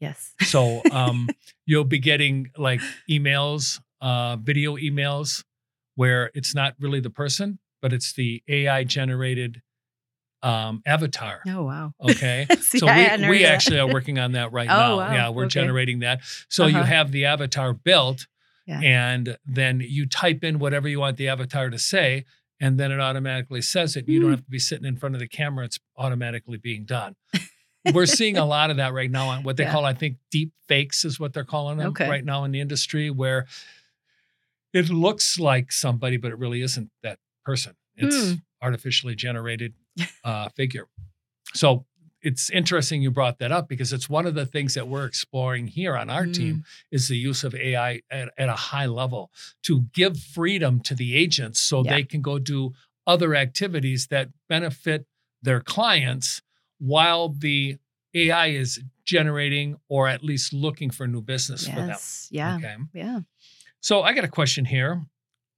yes. 0.00 0.32
So 0.42 0.80
um, 0.92 1.28
you'll 1.66 1.84
be 1.84 1.98
getting 1.98 2.50
like 2.56 2.80
emails, 3.10 3.80
uh, 4.00 4.36
video 4.36 4.76
emails, 4.76 5.44
where 5.96 6.30
it's 6.34 6.54
not 6.54 6.74
really 6.78 7.00
the 7.00 7.10
person, 7.10 7.58
but 7.82 7.92
it's 7.92 8.12
the 8.12 8.42
AI 8.48 8.84
generated 8.84 9.60
um, 10.44 10.82
avatar. 10.86 11.40
Oh 11.48 11.64
wow. 11.64 11.92
Okay. 12.00 12.46
See, 12.60 12.78
so 12.78 12.86
we, 12.86 13.28
we 13.28 13.44
actually 13.44 13.78
are 13.78 13.88
working 13.88 14.18
on 14.18 14.32
that 14.32 14.52
right 14.52 14.68
Oh, 14.70 14.76
now. 14.76 14.96
wow. 14.98 15.12
Yeah, 15.12 15.28
we're 15.30 15.44
Okay. 15.44 15.50
generating 15.60 16.00
that. 16.00 16.20
So 16.48 16.66
you 16.66 16.76
Uh-huh. 16.78 16.84
have 16.86 17.12
the 17.12 17.24
avatar 17.24 17.72
built, 17.72 18.26
Yeah. 18.66 18.80
and 18.80 19.36
then 19.46 19.80
you 19.80 20.06
type 20.06 20.44
in 20.44 20.58
whatever 20.58 20.86
you 20.88 21.00
want 21.00 21.16
the 21.16 21.28
avatar 21.28 21.70
to 21.70 21.78
say, 21.78 22.24
and 22.60 22.78
then 22.78 22.92
it 22.92 23.00
automatically 23.00 23.62
says 23.62 23.96
it. 23.96 24.06
You 24.08 24.20
don't 24.20 24.28
Hmm. 24.28 24.34
have 24.36 24.44
to 24.44 24.50
be 24.50 24.58
sitting 24.58 24.86
in 24.86 24.96
front 24.96 25.14
of 25.14 25.20
the 25.20 25.28
camera, 25.28 25.64
it's 25.64 25.80
automatically 25.96 26.58
being 26.58 26.84
done. 26.84 27.16
we're 27.92 28.06
seeing 28.06 28.36
a 28.36 28.44
lot 28.44 28.70
of 28.70 28.76
that 28.76 28.92
right 28.92 29.10
now 29.10 29.28
on 29.28 29.42
what 29.44 29.56
they 29.56 29.64
Yeah. 29.64 29.72
call, 29.72 29.84
I 29.84 29.94
think, 29.94 30.18
deep 30.30 30.52
fakes 30.68 31.04
is 31.04 31.18
what 31.18 31.32
they're 31.32 31.44
calling 31.44 31.78
them 31.78 31.88
Okay. 31.88 32.08
right 32.08 32.24
now 32.24 32.44
in 32.44 32.52
the 32.52 32.60
industry, 32.60 33.10
where 33.10 33.46
it 34.72 34.88
looks 34.90 35.38
like 35.38 35.70
somebody, 35.72 36.16
but 36.16 36.32
it 36.32 36.38
really 36.38 36.60
isn't 36.62 36.90
that 37.02 37.18
person. 37.44 37.74
It's 37.96 38.30
Hmm. 38.30 38.34
artificially 38.62 39.14
generated 39.14 39.74
uh, 40.24 40.48
figure. 40.50 40.86
So 41.54 41.84
it's 42.22 42.48
interesting 42.50 43.02
you 43.02 43.10
brought 43.10 43.38
that 43.38 43.52
up 43.52 43.68
because 43.68 43.92
it's 43.92 44.08
one 44.08 44.26
of 44.26 44.34
the 44.34 44.46
things 44.46 44.74
that 44.74 44.88
we're 44.88 45.04
exploring 45.04 45.66
here 45.66 45.94
on 45.96 46.08
our 46.08 46.24
Mm. 46.24 46.34
team 46.34 46.64
is 46.90 47.08
the 47.08 47.16
use 47.18 47.44
of 47.44 47.54
AI 47.54 48.00
at, 48.10 48.32
at 48.38 48.48
a 48.48 48.54
high 48.56 48.86
level 48.86 49.30
to 49.64 49.82
give 49.92 50.16
freedom 50.18 50.80
to 50.80 50.94
the 50.94 51.14
agents 51.14 51.60
so 51.60 51.84
Yeah. 51.84 51.96
they 51.96 52.02
can 52.02 52.22
go 52.22 52.38
do 52.38 52.72
other 53.06 53.34
activities 53.34 54.06
that 54.06 54.30
benefit 54.48 55.06
their 55.42 55.60
clients 55.60 56.40
while 56.78 57.28
the 57.28 57.76
AI 58.14 58.46
is 58.46 58.80
generating 59.04 59.76
or 59.90 60.08
at 60.08 60.24
least 60.24 60.54
looking 60.54 60.88
for 60.90 61.06
new 61.06 61.20
business 61.20 61.66
for 61.68 61.74
them. 61.76 61.98
Yeah. 62.30 62.56
Okay. 62.56 62.76
Yeah. 62.94 63.20
So 63.80 64.00
I 64.02 64.14
got 64.14 64.24
a 64.24 64.28
question 64.28 64.64
here. 64.64 65.04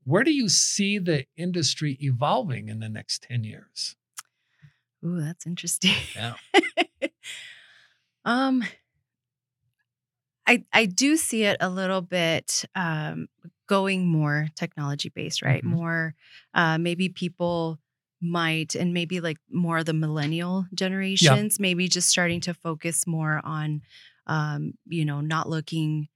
Where 0.03 0.25
do 0.25 0.33
you 0.33 0.49
see 0.49 0.99
the 0.99 1.27
industry 1.37 1.97
evolving 2.01 2.69
in 2.69 2.81
the 2.81 2.89
next 2.89 3.23
10 3.23 3.45
years? 3.45 3.95
Ooh, 5.07 5.21
that's 5.21 5.47
interesting. 5.47 5.95
Yeah. 6.15 6.35
um 8.25 8.65
I 10.47 10.65
I 10.73 10.87
do 10.87 11.17
see 11.17 11.45
it 11.45 11.57
a 11.61 11.69
little 11.69 12.03
bit 12.03 12.65
um 12.75 13.29
going 13.69 14.07
more 14.07 14.49
technology 14.55 15.09
based, 15.09 15.43
right? 15.43 15.63
Mhm. 15.65 15.69
More 15.71 16.15
uh 16.55 16.79
maybe 16.79 17.09
people 17.09 17.79
might 18.23 18.75
and 18.75 18.95
maybe 18.95 19.21
like 19.21 19.37
more 19.51 19.79
of 19.79 19.85
the 19.85 19.93
millennial 19.93 20.65
generations 20.75 21.61
maybe 21.61 21.87
just 21.87 22.09
starting 22.09 22.41
to 22.41 22.55
focus 22.55 23.07
more 23.07 23.43
on 23.45 23.83
um 24.27 24.73
you 24.87 25.05
know 25.05 25.21
not 25.21 25.49
looking 25.51 26.09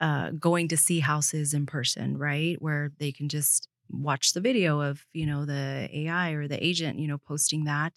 uh 0.00 0.30
going 0.30 0.66
to 0.66 0.76
see 0.76 0.98
houses 0.98 1.54
in 1.54 1.64
person 1.64 2.18
right 2.18 2.60
where 2.60 2.90
they 2.98 3.12
can 3.12 3.28
just 3.28 3.68
watch 3.90 4.32
the 4.32 4.40
video 4.40 4.80
of 4.80 5.06
you 5.12 5.26
know 5.26 5.44
the 5.44 5.88
AI 5.92 6.30
or 6.30 6.48
the 6.48 6.64
agent 6.64 6.98
you 6.98 7.08
know 7.08 7.18
posting 7.18 7.64
that. 7.64 7.92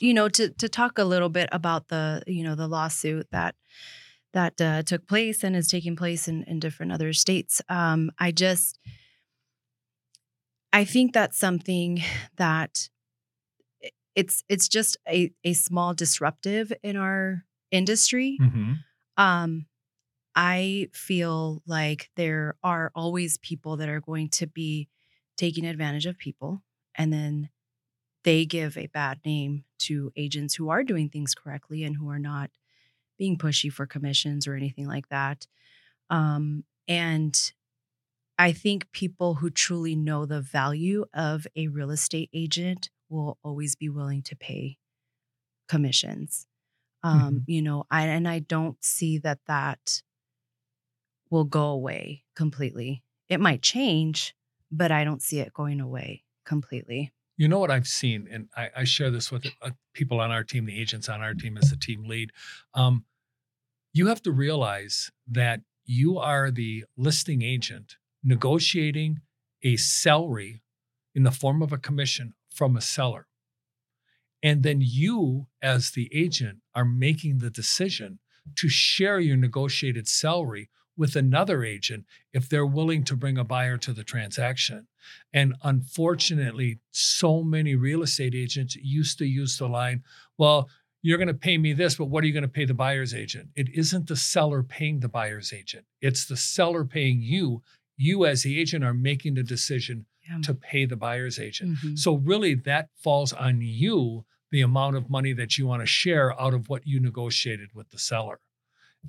You 0.00 0.14
know 0.14 0.28
to 0.30 0.50
to 0.50 0.68
talk 0.68 0.98
a 0.98 1.04
little 1.04 1.28
bit 1.28 1.48
about 1.52 1.88
the 1.88 2.22
you 2.26 2.44
know 2.44 2.54
the 2.54 2.68
lawsuit 2.68 3.28
that 3.30 3.54
that 4.34 4.60
uh, 4.60 4.82
took 4.82 5.06
place 5.06 5.42
and 5.42 5.56
is 5.56 5.68
taking 5.68 5.96
place 5.96 6.28
in, 6.28 6.44
in 6.44 6.60
different 6.60 6.92
other 6.92 7.12
states. 7.12 7.62
Um 7.68 8.10
i 8.18 8.30
just 8.30 8.78
i 10.72 10.84
think 10.84 11.12
that's 11.12 11.38
something 11.38 12.02
that 12.36 12.88
it's 14.14 14.42
it's 14.48 14.68
just 14.68 14.96
a, 15.08 15.30
a 15.44 15.52
small 15.52 15.94
disruptive 15.94 16.72
in 16.82 16.96
our 16.96 17.44
industry. 17.70 18.38
Mm-hmm. 18.40 18.72
um 19.16 19.66
i 20.34 20.88
feel 20.92 21.62
like 21.66 22.10
there 22.16 22.56
are 22.62 22.90
always 22.94 23.38
people 23.38 23.76
that 23.76 23.88
are 23.88 24.00
going 24.00 24.28
to 24.30 24.46
be 24.46 24.88
taking 25.38 25.66
advantage 25.66 26.06
of 26.06 26.18
people 26.18 26.62
and 26.96 27.12
then 27.12 27.50
they 28.24 28.44
give 28.46 28.76
a 28.76 28.88
bad 28.88 29.20
name 29.24 29.64
to 29.78 30.12
agents 30.16 30.54
who 30.54 30.68
are 30.70 30.84
doing 30.84 31.08
things 31.08 31.34
correctly 31.34 31.84
and 31.84 31.96
who 31.96 32.08
are 32.10 32.18
not 32.18 32.50
being 33.18 33.38
pushy 33.38 33.72
for 33.72 33.86
commissions 33.86 34.46
or 34.46 34.54
anything 34.54 34.86
like 34.86 35.08
that. 35.10 35.46
Um 36.10 36.64
and 36.88 37.52
i 38.38 38.52
think 38.52 38.90
people 38.92 39.36
who 39.36 39.50
truly 39.50 39.96
know 39.96 40.26
the 40.26 40.40
value 40.40 41.04
of 41.14 41.46
a 41.56 41.68
real 41.68 41.90
estate 41.90 42.30
agent 42.32 42.90
will 43.08 43.38
always 43.42 43.76
be 43.76 43.88
willing 43.88 44.22
to 44.22 44.36
pay 44.36 44.78
commissions. 45.68 46.46
Um 47.02 47.44
you 47.46 47.62
know 47.62 47.84
i 47.90 48.06
and 48.06 48.28
i 48.28 48.40
don't 48.40 48.82
see 48.84 49.18
that 49.18 49.40
that 49.46 50.02
will 51.30 51.44
go 51.44 51.66
away 51.68 52.24
completely. 52.34 53.02
It 53.28 53.40
might 53.40 53.62
change 53.62 54.34
but 54.70 54.90
i 54.90 55.04
don't 55.04 55.22
see 55.22 55.40
it 55.40 55.52
going 55.52 55.80
away 55.80 56.24
completely 56.44 57.12
You 57.36 57.46
know 57.48 57.60
what 57.60 57.70
I've 57.70 57.86
seen, 57.86 58.26
and 58.30 58.48
I, 58.56 58.70
I 58.80 58.84
share 58.84 59.12
this 59.12 59.30
with 59.30 59.46
uh, 59.62 59.70
people 59.94 60.18
on 60.20 60.30
our 60.32 60.42
team, 60.42 60.66
the 60.66 60.80
agents 60.80 61.08
on 61.08 61.20
our 61.22 61.34
team 61.34 61.56
as 61.56 61.70
the 61.70 61.76
team 61.76 62.02
lead. 62.04 62.32
Um, 62.74 63.04
you 63.92 64.08
have 64.08 64.22
to 64.22 64.32
realize 64.32 65.12
that 65.30 65.60
you 65.84 66.18
are 66.18 66.50
the 66.50 66.84
listing 66.96 67.42
agent 67.42 67.96
negotiating 68.24 69.20
a 69.62 69.76
salary 69.76 70.62
in 71.14 71.22
the 71.22 71.30
form 71.30 71.62
of 71.62 71.72
a 71.72 71.78
commission 71.78 72.34
from 72.52 72.76
a 72.76 72.80
seller. 72.80 73.28
And 74.42 74.62
then 74.62 74.80
you, 74.80 75.46
as 75.62 75.90
the 75.92 76.08
agent, 76.12 76.58
are 76.74 76.84
making 76.84 77.38
the 77.38 77.50
decision 77.50 78.18
to 78.56 78.68
share 78.68 79.20
your 79.20 79.36
negotiated 79.36 80.08
salary 80.08 80.70
with 80.98 81.16
another 81.16 81.64
agent 81.64 82.04
if 82.32 82.48
they're 82.48 82.66
willing 82.66 83.04
to 83.04 83.16
bring 83.16 83.38
a 83.38 83.44
buyer 83.44 83.78
to 83.78 83.92
the 83.92 84.04
transaction. 84.04 84.88
And 85.32 85.54
unfortunately, 85.62 86.80
so 86.90 87.42
many 87.42 87.76
real 87.76 88.02
estate 88.02 88.34
agents 88.34 88.76
used 88.76 89.16
to 89.18 89.24
use 89.24 89.56
the 89.56 89.68
line, 89.68 90.02
well, 90.36 90.68
you're 91.00 91.16
going 91.16 91.28
to 91.28 91.34
pay 91.34 91.56
me 91.56 91.72
this, 91.72 91.94
but 91.94 92.06
what 92.06 92.24
are 92.24 92.26
you 92.26 92.32
going 92.32 92.42
to 92.42 92.48
pay 92.48 92.64
the 92.64 92.74
buyer's 92.74 93.14
agent? 93.14 93.50
It 93.54 93.68
isn't 93.72 94.08
the 94.08 94.16
seller 94.16 94.64
paying 94.64 94.98
the 94.98 95.08
buyer's 95.08 95.52
agent, 95.52 95.86
it's 96.02 96.26
the 96.26 96.36
seller 96.36 96.84
paying 96.84 97.22
you. 97.22 97.62
You, 98.00 98.26
as 98.26 98.42
the 98.42 98.60
agent, 98.60 98.84
are 98.84 98.94
making 98.94 99.34
the 99.34 99.42
decision 99.42 100.06
yeah. 100.28 100.38
to 100.42 100.54
pay 100.54 100.84
the 100.84 100.96
buyer's 100.96 101.38
agent. 101.38 101.78
Mhm. 101.78 101.98
So, 101.98 102.14
really, 102.14 102.54
that 102.54 102.90
falls 102.94 103.32
on 103.32 103.60
you 103.60 104.24
the 104.50 104.60
amount 104.60 104.96
of 104.96 105.10
money 105.10 105.32
that 105.32 105.58
you 105.58 105.66
want 105.66 105.82
to 105.82 105.86
share 105.86 106.40
out 106.40 106.54
of 106.54 106.68
what 106.68 106.86
you 106.86 107.00
negotiated 107.00 107.70
with 107.74 107.90
the 107.90 107.98
seller. 107.98 108.40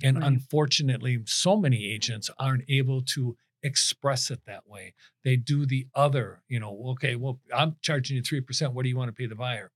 And 0.02 0.16
Right. 0.16 0.22
unfortunately, 0.22 1.22
so 1.26 1.56
many 1.56 1.84
agents 1.90 2.30
aren't 2.38 2.64
able 2.68 3.02
to 3.02 3.36
express 3.62 4.30
it 4.30 4.44
that 4.46 4.66
way. 4.66 4.94
They 5.24 5.36
do 5.36 5.66
the 5.66 5.86
other, 5.94 6.42
you 6.48 6.58
know, 6.58 6.88
okay, 6.92 7.16
well, 7.16 7.40
I'm 7.54 7.76
charging 7.82 8.16
you 8.16 8.22
3%. 8.22 8.72
What 8.74 8.84
do 8.84 8.88
you 8.88 8.96
want 8.96 9.08
to 9.08 9.12
pay 9.14 9.26
the 9.26 9.34
buyer? 9.34 9.72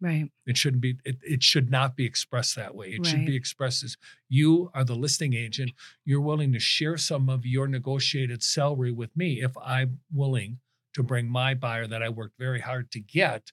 right 0.00 0.30
It 0.46 0.56
shouldn't 0.56 0.80
be, 0.80 0.98
it, 1.04 1.18
it 1.22 1.42
should 1.42 1.70
not 1.70 1.94
be 1.94 2.06
expressed 2.06 2.56
that 2.56 2.74
way. 2.74 2.90
It 2.92 3.04
should 3.04 3.22
be 3.24 3.36
expressed 3.36 3.82
as 3.84 3.98
you 4.28 4.70
are 4.72 4.84
the 4.84 4.96
listing 4.96 5.34
agent. 5.34 5.74
You're 6.06 6.22
willing 6.22 6.52
to 6.52 6.58
share 6.58 6.96
some 6.96 7.28
of 7.28 7.44
your 7.44 7.68
negotiated 7.68 8.42
salary 8.42 8.90
with 8.92 9.14
me 9.14 9.42
if 9.42 9.54
I'm 9.58 10.00
willing 10.10 10.60
to 10.94 11.02
bring 11.02 11.28
my 11.28 11.52
buyer 11.52 11.86
that 11.86 12.02
I 12.02 12.08
worked 12.08 12.38
very 12.38 12.60
hard 12.60 12.90
to 12.92 13.00
get 13.00 13.52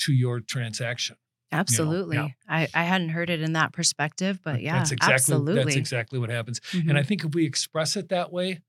to 0.00 0.12
your 0.12 0.40
transaction. 0.40 1.16
Absolutely 1.58 2.16
yeah. 2.16 2.28
i 2.48 2.68
i 2.74 2.82
hadn't 2.84 3.10
heard 3.10 3.30
it 3.30 3.40
in 3.40 3.52
that 3.54 3.72
perspective 3.72 4.40
but 4.44 4.60
yeah 4.60 4.78
that's 4.78 4.90
exactly 4.92 5.14
absolutely 5.14 5.64
that's 5.64 5.76
exactly 5.76 6.18
what 6.18 6.30
happens. 6.30 6.60
Mhm. 6.72 6.88
And 6.90 6.98
I 6.98 7.02
think 7.02 7.24
if 7.24 7.34
we 7.34 7.44
express 7.46 7.96
it 7.96 8.08
that 8.08 8.32
way, 8.32 8.60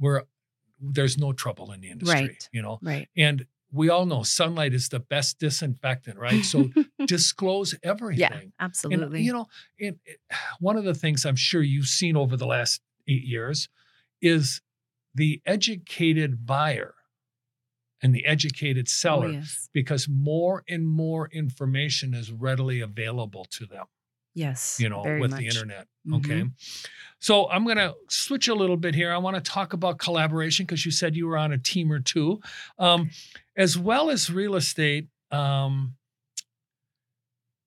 we're 0.00 0.22
there's 0.80 1.16
no 1.16 1.32
trouble 1.32 1.72
in 1.72 1.80
the 1.80 1.90
industry, 1.90 2.20
Right. 2.28 2.48
you 2.52 2.60
know. 2.62 2.78
right 2.82 3.08
And 3.16 3.46
we 3.72 3.88
all 3.88 4.06
know 4.06 4.22
sunlight 4.22 4.72
is 4.74 4.88
the 4.88 5.00
best 5.00 5.38
disinfectant, 5.38 6.18
right? 6.18 6.44
So 6.44 6.70
disclose 7.06 7.74
everything. 7.82 8.20
yeah 8.20 8.38
And 8.38 8.52
absolutely 8.60 9.22
you 9.22 9.32
know, 9.32 9.46
it, 9.78 9.98
it- 10.04 10.20
one 10.60 10.76
of 10.76 10.84
the 10.84 10.94
things 10.94 11.24
I'm 11.24 11.36
sure 11.36 11.62
you've 11.62 11.86
seen 12.00 12.16
over 12.16 12.36
the 12.36 12.46
last 12.46 12.80
eight 13.08 13.24
years 13.24 13.68
is 14.22 14.60
the 15.14 15.40
educated 15.46 16.44
buyer 16.46 16.94
and 18.02 18.14
the 18.14 18.24
educated 18.26 18.88
Oh, 19.06 19.26
yes. 19.26 19.68
because 19.72 20.08
more 20.08 20.62
and 20.68 20.86
more 20.86 21.28
information 21.32 22.14
is 22.14 22.30
readily 22.32 22.80
available 22.80 23.46
to 23.50 23.66
them. 23.66 23.86
Yes. 24.36 24.78
you 24.80 24.88
know, 24.88 25.02
with 25.02 25.30
the 25.30 25.36
much. 25.36 25.44
internet. 25.44 25.86
Mhm. 26.06 26.16
Okay. 26.16 26.44
So 27.20 27.48
I'm 27.50 27.62
going 27.64 27.76
to 27.76 27.94
switch 28.08 28.48
a 28.48 28.54
little 28.54 28.76
bit 28.76 28.92
here. 28.94 29.12
I 29.12 29.18
want 29.18 29.36
to 29.36 29.40
talk 29.40 29.72
about 29.74 29.98
collaboration 29.98 30.66
because 30.66 30.84
you 30.84 30.90
said 30.90 31.14
you 31.14 31.28
were 31.28 31.38
on 31.38 31.52
a 31.52 31.58
team 31.58 31.90
or 31.92 32.00
two, 32.00 32.40
um, 32.78 33.10
as 33.56 33.78
well 33.78 34.10
as 34.10 34.28
real 34.30 34.56
estate. 34.56 35.06
Um, 35.30 35.94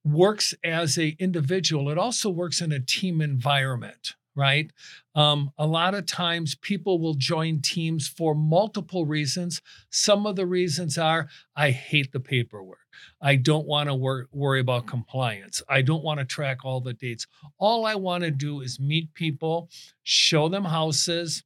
works 0.04 0.54
as 0.64 0.98
a 0.98 1.10
individual 1.20 1.90
it 1.90 1.98
also 1.98 2.30
works 2.30 2.62
in 2.62 2.72
a 2.72 2.80
team 2.80 3.20
environment 3.22 4.16
right 4.38 4.72
um, 5.16 5.50
a 5.58 5.66
lot 5.66 5.96
of 5.96 6.06
times 6.06 6.56
people 6.56 7.00
will 7.00 7.16
join 7.16 7.60
teams 7.62 8.08
for 8.08 8.36
multiple 8.36 9.06
reasons 9.06 9.62
some 9.90 10.26
of 10.28 10.36
the 10.38 10.46
reasons 10.46 10.98
are 10.98 11.28
i 11.56 11.72
hate 11.72 12.12
the 12.14 12.20
paperwork 12.20 12.86
i 13.22 13.36
don't 13.36 13.66
want 13.68 13.90
to 13.90 13.96
wor- 13.96 14.28
worry 14.32 14.60
about 14.62 14.86
compliance 14.88 15.62
i 15.68 15.82
don't 15.82 16.04
want 16.04 16.20
to 16.20 16.26
track 16.26 16.60
all 16.64 16.80
the 16.80 16.94
dates 16.94 17.26
all 17.58 17.86
i 17.86 17.96
want 17.96 18.24
to 18.24 18.32
do 18.32 18.62
is 18.62 18.80
meet 18.80 19.14
people 19.14 19.68
show 20.04 20.48
them 20.48 20.66
houses 20.66 21.44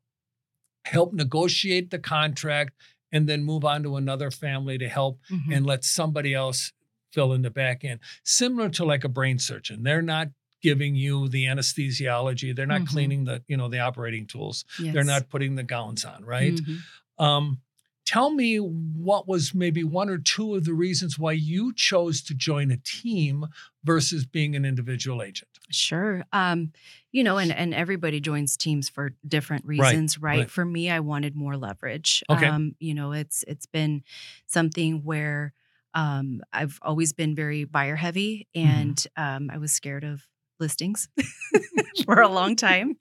help 0.86 1.14
negotiate 1.14 1.90
the 1.92 2.00
contract 2.00 2.74
and 3.12 3.28
then 3.28 3.44
move 3.44 3.64
on 3.66 3.84
to 3.84 3.96
another 3.98 4.32
family 4.32 4.78
to 4.78 4.88
help 4.90 5.20
Mhm. 5.30 5.56
and 5.56 5.66
let 5.66 5.84
somebody 5.84 6.34
else 6.34 6.72
fill 7.12 7.34
in 7.34 7.42
the 7.42 7.50
back 7.52 7.84
end. 7.84 8.00
Similar 8.24 8.70
to 8.70 8.86
like 8.86 9.04
a 9.04 9.10
brain 9.10 9.38
surgeon. 9.38 9.84
They're 9.84 10.02
not 10.02 10.30
giving 10.62 10.96
you 10.96 11.28
the 11.28 11.46
anesthesiology. 11.46 12.56
They're 12.56 12.66
not 12.66 12.82
Mhm. 12.82 12.88
cleaning 12.88 13.24
the, 13.26 13.44
you 13.48 13.58
know, 13.58 13.68
the 13.70 13.80
operating 13.80 14.28
tools. 14.28 14.66
They're 14.94 15.04
not 15.04 15.30
putting 15.30 15.56
the 15.56 15.64
gowns 15.64 16.06
on, 16.06 16.24
right? 16.26 16.54
Mhm. 16.54 16.78
Um, 17.18 17.62
tell 18.06 18.32
me 18.32 18.58
what 18.58 19.28
was 19.28 19.54
maybe 19.54 19.84
one 19.84 20.10
or 20.10 20.18
two 20.18 20.56
of 20.56 20.66
the 20.66 20.74
reasons 20.74 21.18
why 21.20 21.34
you 21.34 21.74
chose 21.74 22.22
to 22.24 22.34
join 22.34 22.72
a 22.72 22.78
team 22.78 23.46
versus 23.84 24.26
being 24.26 24.56
an 24.56 24.66
individual 24.66 25.22
agent. 25.22 25.50
Sure. 25.70 26.24
Um, 26.34 26.74
you 27.12 27.24
know, 27.24 27.38
and 27.38 27.52
and 27.52 27.74
everybody 27.74 28.20
joins 28.20 28.58
teams 28.58 28.90
for 28.90 29.16
different 29.28 29.66
reasons, 29.66 30.18
right? 30.18 30.40
right. 30.40 30.52
For 30.52 30.66
me, 30.66 30.90
I 30.90 31.00
wanted 31.00 31.36
more 31.36 31.56
leverage. 31.58 32.24
Okay. 32.30 32.48
Um, 32.48 32.76
you 32.80 32.94
know, 32.94 33.12
it's 33.14 33.44
it's 33.48 33.66
been 33.66 34.04
something 34.48 35.04
where 35.04 35.54
um 35.94 36.42
I've 36.54 36.80
always 36.82 37.14
been 37.14 37.36
very 37.36 37.64
buyer 37.66 37.96
heavy 37.96 38.48
Mm-hmm. 38.56 38.68
and 38.68 39.08
um 39.18 39.50
I 39.52 39.58
was 39.58 39.72
scared 39.72 40.04
of 40.04 40.28
listings 40.62 41.10
for 42.06 42.22
a 42.22 42.28
long 42.30 42.56
time. 42.56 42.96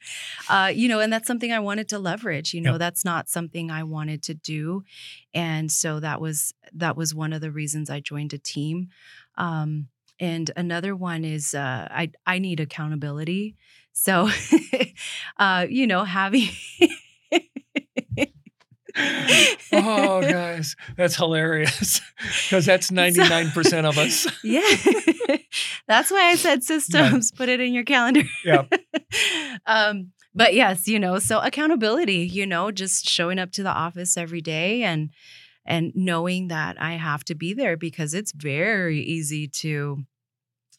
Uh, 0.49 0.73
you 0.75 0.89
know, 0.89 0.99
and 1.01 1.13
that's 1.13 1.27
something 1.29 1.53
I 1.53 1.61
wanted 1.61 1.89
to 1.91 1.99
leverage. 1.99 2.53
You 2.55 2.61
know, 2.63 2.73
Yep. 2.73 2.79
that's 2.81 3.05
not 3.05 3.29
something 3.29 3.71
I 3.71 3.85
wanted 3.85 4.23
to 4.25 4.35
do. 4.35 4.83
And 5.35 5.71
so 5.71 6.01
that 6.01 6.21
was 6.21 6.55
that 6.73 6.97
was 6.97 7.15
one 7.15 7.33
of 7.33 7.41
the 7.41 7.53
reasons 7.53 7.91
I 7.91 8.01
joined 8.01 8.33
a 8.33 8.39
team. 8.39 8.89
Um, 9.37 9.89
and 10.19 10.51
another 10.57 10.95
one 10.97 11.25
is 11.25 11.55
uh, 11.55 11.87
I 11.91 12.11
I 12.27 12.39
need 12.41 12.61
accountability. 12.61 13.57
So, 13.93 14.29
uh, 15.39 15.67
you 15.69 15.87
know, 15.87 16.05
having 16.05 16.49
oh, 19.73 20.21
guys, 20.23 20.77
that's 20.97 21.17
hilarious 21.17 22.01
because 22.45 22.67
that's 22.67 22.91
99% 22.91 23.89
of 23.89 23.99
us. 23.99 24.27
yeah, 24.45 25.37
that's 25.87 26.11
why 26.11 26.31
I 26.31 26.37
said 26.37 26.63
systems. 26.63 27.33
Put 27.33 27.49
it 27.49 27.61
in 27.61 27.73
your 27.73 27.85
calendar. 27.85 28.23
Yeah. 28.45 28.65
um, 29.67 30.13
but 30.35 30.55
yes, 30.55 30.87
you 30.87 30.99
know, 30.99 31.19
so 31.19 31.41
accountability. 31.41 32.27
You 32.27 32.47
know, 32.47 32.71
just 32.71 33.09
showing 33.09 33.39
up 33.39 33.53
to 33.53 33.63
the 33.63 33.71
office 33.71 34.17
every 34.17 34.41
day 34.41 34.83
and 34.83 35.11
and 35.67 35.93
knowing 35.95 36.49
that 36.49 36.81
I 36.81 36.95
have 36.95 37.25
to 37.25 37.35
be 37.35 37.55
there 37.55 37.77
because 37.77 38.15
it's 38.15 38.33
very 38.33 39.01
easy 39.01 39.47
to 39.47 40.05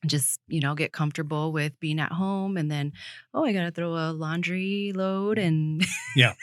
just 0.05 0.39
you 0.47 0.59
know 0.59 0.73
get 0.73 0.91
comfortable 0.91 1.51
with 1.51 1.79
being 1.79 1.99
at 1.99 2.11
home 2.11 2.57
and 2.57 2.71
then 2.71 2.91
oh 3.33 3.45
i 3.45 3.53
gotta 3.53 3.69
throw 3.71 3.93
a 3.95 4.11
laundry 4.11 4.91
load 4.95 5.37
and 5.37 5.83
Yeah. 6.15 6.33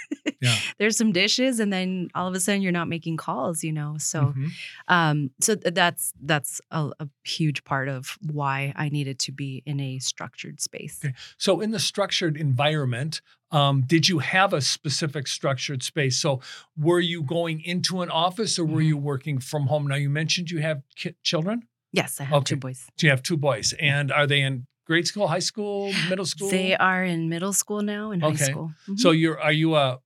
Yeah. 0.41 0.55
there's 0.79 0.97
some 0.97 1.11
dishes 1.11 1.59
and 1.59 1.73
then 1.73 2.09
all 2.15 2.29
of 2.29 2.35
a 2.35 2.41
sudden 2.41 2.63
you're 2.63 2.71
not 2.71 2.87
making 2.89 3.17
calls 3.17 3.65
you 3.65 3.73
know 3.73 3.97
so 3.99 4.35
Mhm. 4.37 4.51
um 4.87 5.31
so 5.41 5.55
that's 5.57 6.13
that's 6.23 6.61
a, 6.71 6.91
a 7.01 7.09
huge 7.25 7.65
part 7.65 7.89
of 7.89 8.17
why 8.31 8.73
i 8.77 8.89
needed 8.89 9.19
to 9.21 9.33
be 9.33 9.63
in 9.67 9.81
a 9.81 9.99
structured 9.99 10.61
space 10.61 11.01
Okay. 11.05 11.15
So, 11.37 11.61
in 11.61 11.71
the 11.73 11.79
structured 11.79 12.37
environment, 12.37 13.21
um, 13.51 13.83
did 13.87 14.09
you 14.09 14.19
have 14.21 14.53
a 14.53 14.61
specific 14.61 15.27
structured 15.27 15.83
space? 15.83 16.17
So, 16.19 16.41
were 16.77 17.01
you 17.01 17.23
going 17.23 17.61
into 17.63 18.03
an 18.03 18.11
office 18.11 18.59
or 18.59 18.65
were 18.65 18.81
Mhm. 18.83 18.87
you 18.87 18.97
working 18.97 19.39
from 19.39 19.67
home? 19.69 19.87
Now, 19.87 19.95
you 19.97 20.11
mentioned 20.11 20.51
you 20.51 20.59
have 20.61 20.83
ki- 20.97 21.15
children. 21.23 21.67
Yes 21.93 22.21
i 22.21 22.25
have 22.25 22.45
two 22.45 22.57
boys 22.57 22.87
So, 22.97 23.07
you 23.07 23.11
have 23.11 23.23
two 23.23 23.37
boys, 23.37 23.75
and 23.81 24.11
are 24.13 24.27
they 24.27 24.41
in 24.41 24.67
grade 24.87 25.07
school, 25.07 25.29
high 25.29 25.41
school, 25.51 25.93
middle 26.09 26.25
school? 26.25 26.51
they 26.51 26.75
are 26.77 27.05
in 27.05 27.29
middle 27.29 27.53
school 27.53 27.83
now 27.83 28.11
and 28.13 28.23
high 28.23 28.31
Okay. 28.31 28.51
school 28.53 28.73
Mhm. 28.89 28.99
So, 28.99 29.11
you're 29.13 29.39
are 29.41 29.53
you 29.53 29.75
a 29.77 29.99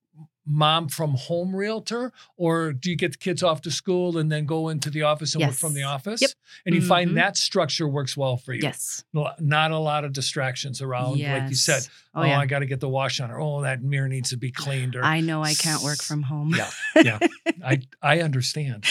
mom 0.47 0.89
from 0.89 1.15
home 1.15 1.55
realtor, 1.55 2.13
or 2.37 2.73
do 2.73 2.91
you 2.91 2.97
get 2.97 3.13
the 3.13 3.19
kids 3.19 3.43
off 3.43 3.61
to 3.63 3.71
school 3.71 4.19
and 4.19 4.31
then 4.31 4.45
go 4.45 4.69
into 4.69 4.91
the 4.91 5.03
office 5.03 5.35
and 5.35 5.45
work 5.45 5.55
from 5.55 5.75
the 5.75 5.85
office? 5.85 6.21
Yep. 6.21 6.31
And 6.67 6.75
you 6.75 6.81
Mhm. 6.81 6.89
find 6.89 7.17
that 7.17 7.37
structure 7.37 7.87
works 7.89 8.17
well 8.17 8.37
for 8.37 8.53
you. 8.53 8.61
yes 8.63 9.05
Not 9.13 9.71
a 9.71 9.79
lot 9.79 10.05
of 10.05 10.13
distractions 10.13 10.81
around, 10.83 11.21
like 11.21 11.49
you 11.51 11.57
said. 11.57 11.87
Oh, 12.15 12.21
oh, 12.21 12.25
yeah 12.25 12.39
I 12.41 12.47
got 12.47 12.59
to 12.59 12.67
get 12.67 12.81
the 12.81 12.89
wash 12.89 13.21
on, 13.21 13.31
or 13.31 13.41
oh, 13.41 13.63
that 13.63 13.83
mirror 13.83 14.09
needs 14.09 14.31
to 14.31 14.37
be 14.37 14.51
cleaned, 14.51 14.97
or 14.97 15.03
i 15.05 15.21
know 15.21 15.43
i 15.43 15.55
can't 15.55 15.83
work 15.83 16.03
from 16.03 16.23
home 16.23 16.55
Yeah, 16.55 16.71
yeah. 17.03 17.19
I 17.65 17.81
I 18.03 18.21
understand. 18.21 18.85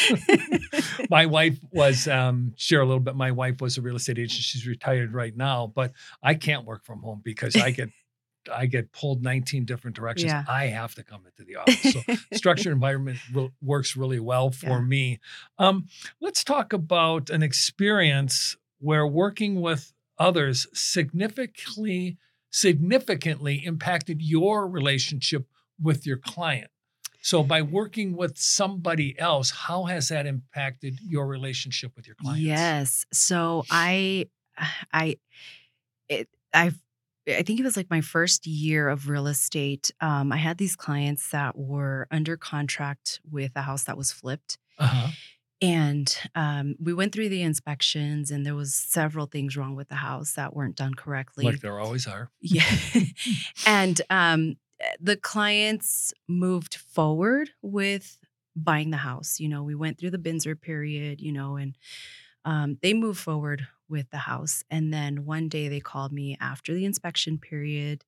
my 1.09 1.25
wife 1.25 1.57
was 1.71 2.07
um, 2.07 2.53
share 2.57 2.81
a 2.81 2.85
little 2.85 2.99
bit. 3.01 3.15
My 3.15 3.31
wife 3.31 3.61
was 3.61 3.77
a 3.77 3.81
real 3.81 3.95
estate 3.95 4.17
agent. 4.17 4.31
She's 4.41 4.65
retired 4.65 5.13
right 5.13 5.35
now, 5.35 5.71
but 5.75 5.91
I 6.23 6.33
can't 6.35 6.65
work 6.65 6.85
from 6.85 7.01
home 7.01 7.21
because 7.23 7.55
I 7.55 7.71
get 7.71 7.89
I 8.53 8.65
get 8.65 8.91
pulled 8.91 9.21
19 9.23 9.65
different 9.65 9.95
directions. 9.95 10.31
Yeah. 10.31 10.43
I 10.47 10.67
have 10.67 10.95
to 10.95 11.03
come 11.03 11.23
into 11.25 11.43
the 11.43 11.55
office. 11.61 11.93
So 11.93 12.01
structured 12.33 12.73
environment 12.73 13.19
re- 13.33 13.51
works 13.61 13.95
really 13.95 14.19
well 14.19 14.51
for 14.51 14.67
Yeah. 14.67 14.81
me. 14.81 15.19
Um, 15.57 15.87
let's 16.19 16.43
talk 16.43 16.73
about 16.73 17.29
an 17.29 17.43
experience 17.43 18.55
where 18.79 19.05
working 19.05 19.61
with 19.61 19.93
others 20.17 20.67
significantly 20.73 22.17
significantly 22.53 23.65
impacted 23.65 24.21
your 24.21 24.67
relationship 24.67 25.47
with 25.81 26.05
your 26.05 26.17
client. 26.17 26.69
So 27.21 27.43
by 27.43 27.61
working 27.61 28.15
with 28.15 28.37
somebody 28.37 29.17
else, 29.19 29.51
how 29.51 29.85
has 29.85 30.09
that 30.09 30.25
impacted 30.25 30.99
your 31.01 31.27
relationship 31.27 31.93
with 31.95 32.07
your 32.07 32.15
clients? 32.15 32.41
Yes. 32.41 33.05
So 33.13 33.63
I, 33.69 34.27
I, 34.93 35.17
it, 36.09 36.27
I, 36.53 36.73
I 37.27 37.43
think 37.43 37.59
it 37.59 37.63
was 37.63 37.77
like 37.77 37.89
my 37.89 38.01
first 38.01 38.47
year 38.47 38.89
of 38.89 39.07
real 39.09 39.27
estate. 39.27 39.91
Um, 40.01 40.31
I 40.31 40.37
had 40.37 40.57
these 40.57 40.75
clients 40.75 41.29
that 41.31 41.57
were 41.57 42.07
under 42.11 42.35
contract 42.37 43.21
with 43.29 43.51
a 43.55 43.61
house 43.61 43.83
that 43.83 43.97
was 43.97 44.11
flipped, 44.11 44.57
Uh-huh. 44.79 45.09
and 45.61 46.17
um, 46.33 46.75
we 46.79 46.93
went 46.93 47.13
through 47.13 47.29
the 47.29 47.43
inspections, 47.43 48.31
and 48.31 48.45
there 48.45 48.55
was 48.55 48.73
several 48.73 49.27
things 49.27 49.55
wrong 49.55 49.75
with 49.75 49.89
the 49.89 49.95
house 49.95 50.33
that 50.33 50.55
weren't 50.55 50.75
done 50.75 50.95
correctly. 50.95 51.45
Like 51.45 51.61
there 51.61 51.79
always 51.79 52.07
are. 52.07 52.31
Yeah. 52.41 52.65
and 53.67 54.01
um, 54.09 54.55
the 54.99 55.15
clients 55.17 56.13
moved 56.27 56.75
forward 56.75 57.51
with 57.61 58.17
buying 58.55 58.89
the 58.89 58.97
house. 58.97 59.39
You 59.39 59.47
know, 59.49 59.61
we 59.63 59.75
went 59.75 59.99
through 59.99 60.11
the 60.11 60.17
BINSR 60.17 60.59
period, 60.59 61.21
you 61.21 61.31
know, 61.31 61.55
and 61.55 61.77
um, 62.45 62.77
they 62.81 62.93
moved 62.95 63.19
forward 63.19 63.67
with 63.91 64.09
the 64.09 64.17
house. 64.17 64.63
And 64.71 64.93
then 64.93 65.25
one 65.25 65.49
day 65.49 65.67
they 65.67 65.79
called 65.79 66.11
me 66.11 66.37
after 66.41 66.73
the 66.73 66.85
inspection 66.85 67.37
period 67.37 68.03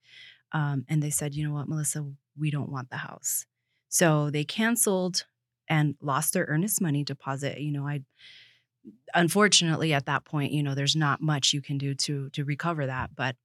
um, 0.54 0.86
and 0.88 1.04
they 1.04 1.10
said, 1.10 1.36
you 1.36 1.48
know 1.48 1.54
what, 1.54 1.68
Melissa, 1.68 2.06
we 2.38 2.50
don't 2.50 2.72
want 2.72 2.90
the 2.90 2.98
house. 2.98 3.46
So 3.90 4.30
they 4.30 4.44
canceled 4.44 5.26
and 5.68 5.96
lost 6.02 6.34
their 6.34 6.46
earnest 6.46 6.82
money 6.82 7.04
deposit. 7.04 7.60
You 7.60 7.72
know, 7.72 7.88
I 7.88 8.02
unfortunately 9.14 9.94
at 9.94 10.06
that 10.06 10.26
point, 10.26 10.52
you 10.52 10.64
know, 10.64 10.76
there's 10.76 10.96
not 10.96 11.22
much 11.22 11.54
you 11.54 11.62
can 11.62 11.78
do 11.78 11.94
to 11.96 12.30
to 12.32 12.44
recover 12.44 12.86
that. 12.86 13.12
But 13.16 13.36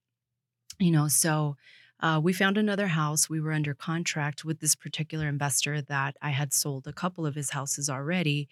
you 0.79 0.91
know, 0.91 1.09
so 1.09 1.57
uh, 2.01 2.21
we 2.23 2.33
found 2.33 2.57
another 2.57 2.87
house. 2.87 3.29
We 3.29 3.41
were 3.41 3.53
under 3.53 3.75
contract 3.75 4.45
with 4.45 4.61
this 4.61 4.75
particular 4.75 5.29
investor 5.29 5.83
that 5.83 6.17
I 6.23 6.31
had 6.31 6.53
sold 6.53 6.87
a 6.87 6.93
couple 6.93 7.27
of 7.27 7.35
his 7.35 7.51
houses 7.51 7.91
already. 7.91 8.49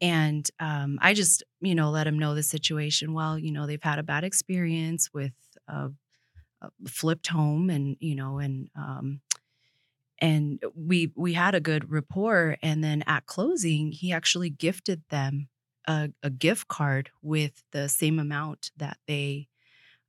And 0.00 0.48
um, 0.60 0.98
I 1.02 1.14
just, 1.14 1.42
you 1.60 1.74
know, 1.74 1.90
let 1.90 2.04
them 2.04 2.18
know 2.18 2.34
the 2.34 2.42
situation. 2.42 3.14
Well, 3.14 3.38
you 3.38 3.50
know, 3.50 3.66
they've 3.66 3.82
had 3.82 3.98
a 3.98 4.04
bad 4.04 4.24
experience 4.24 5.10
with 5.12 5.32
a, 5.66 5.90
a 6.62 6.70
flipped 6.88 7.28
home, 7.28 7.70
and 7.70 7.96
you 8.00 8.14
know, 8.14 8.38
and 8.38 8.70
um, 8.76 9.20
and 10.18 10.62
we 10.74 11.12
we 11.16 11.34
had 11.34 11.54
a 11.54 11.60
good 11.60 11.90
rapport. 11.90 12.56
And 12.62 12.82
then 12.82 13.02
at 13.06 13.26
closing, 13.26 13.92
he 13.92 14.12
actually 14.12 14.50
gifted 14.50 15.02
them 15.10 15.48
a, 15.86 16.10
a 16.22 16.30
gift 16.30 16.68
card 16.68 17.10
with 17.22 17.62
the 17.72 17.88
same 17.88 18.18
amount 18.18 18.70
that 18.76 18.98
they 19.06 19.48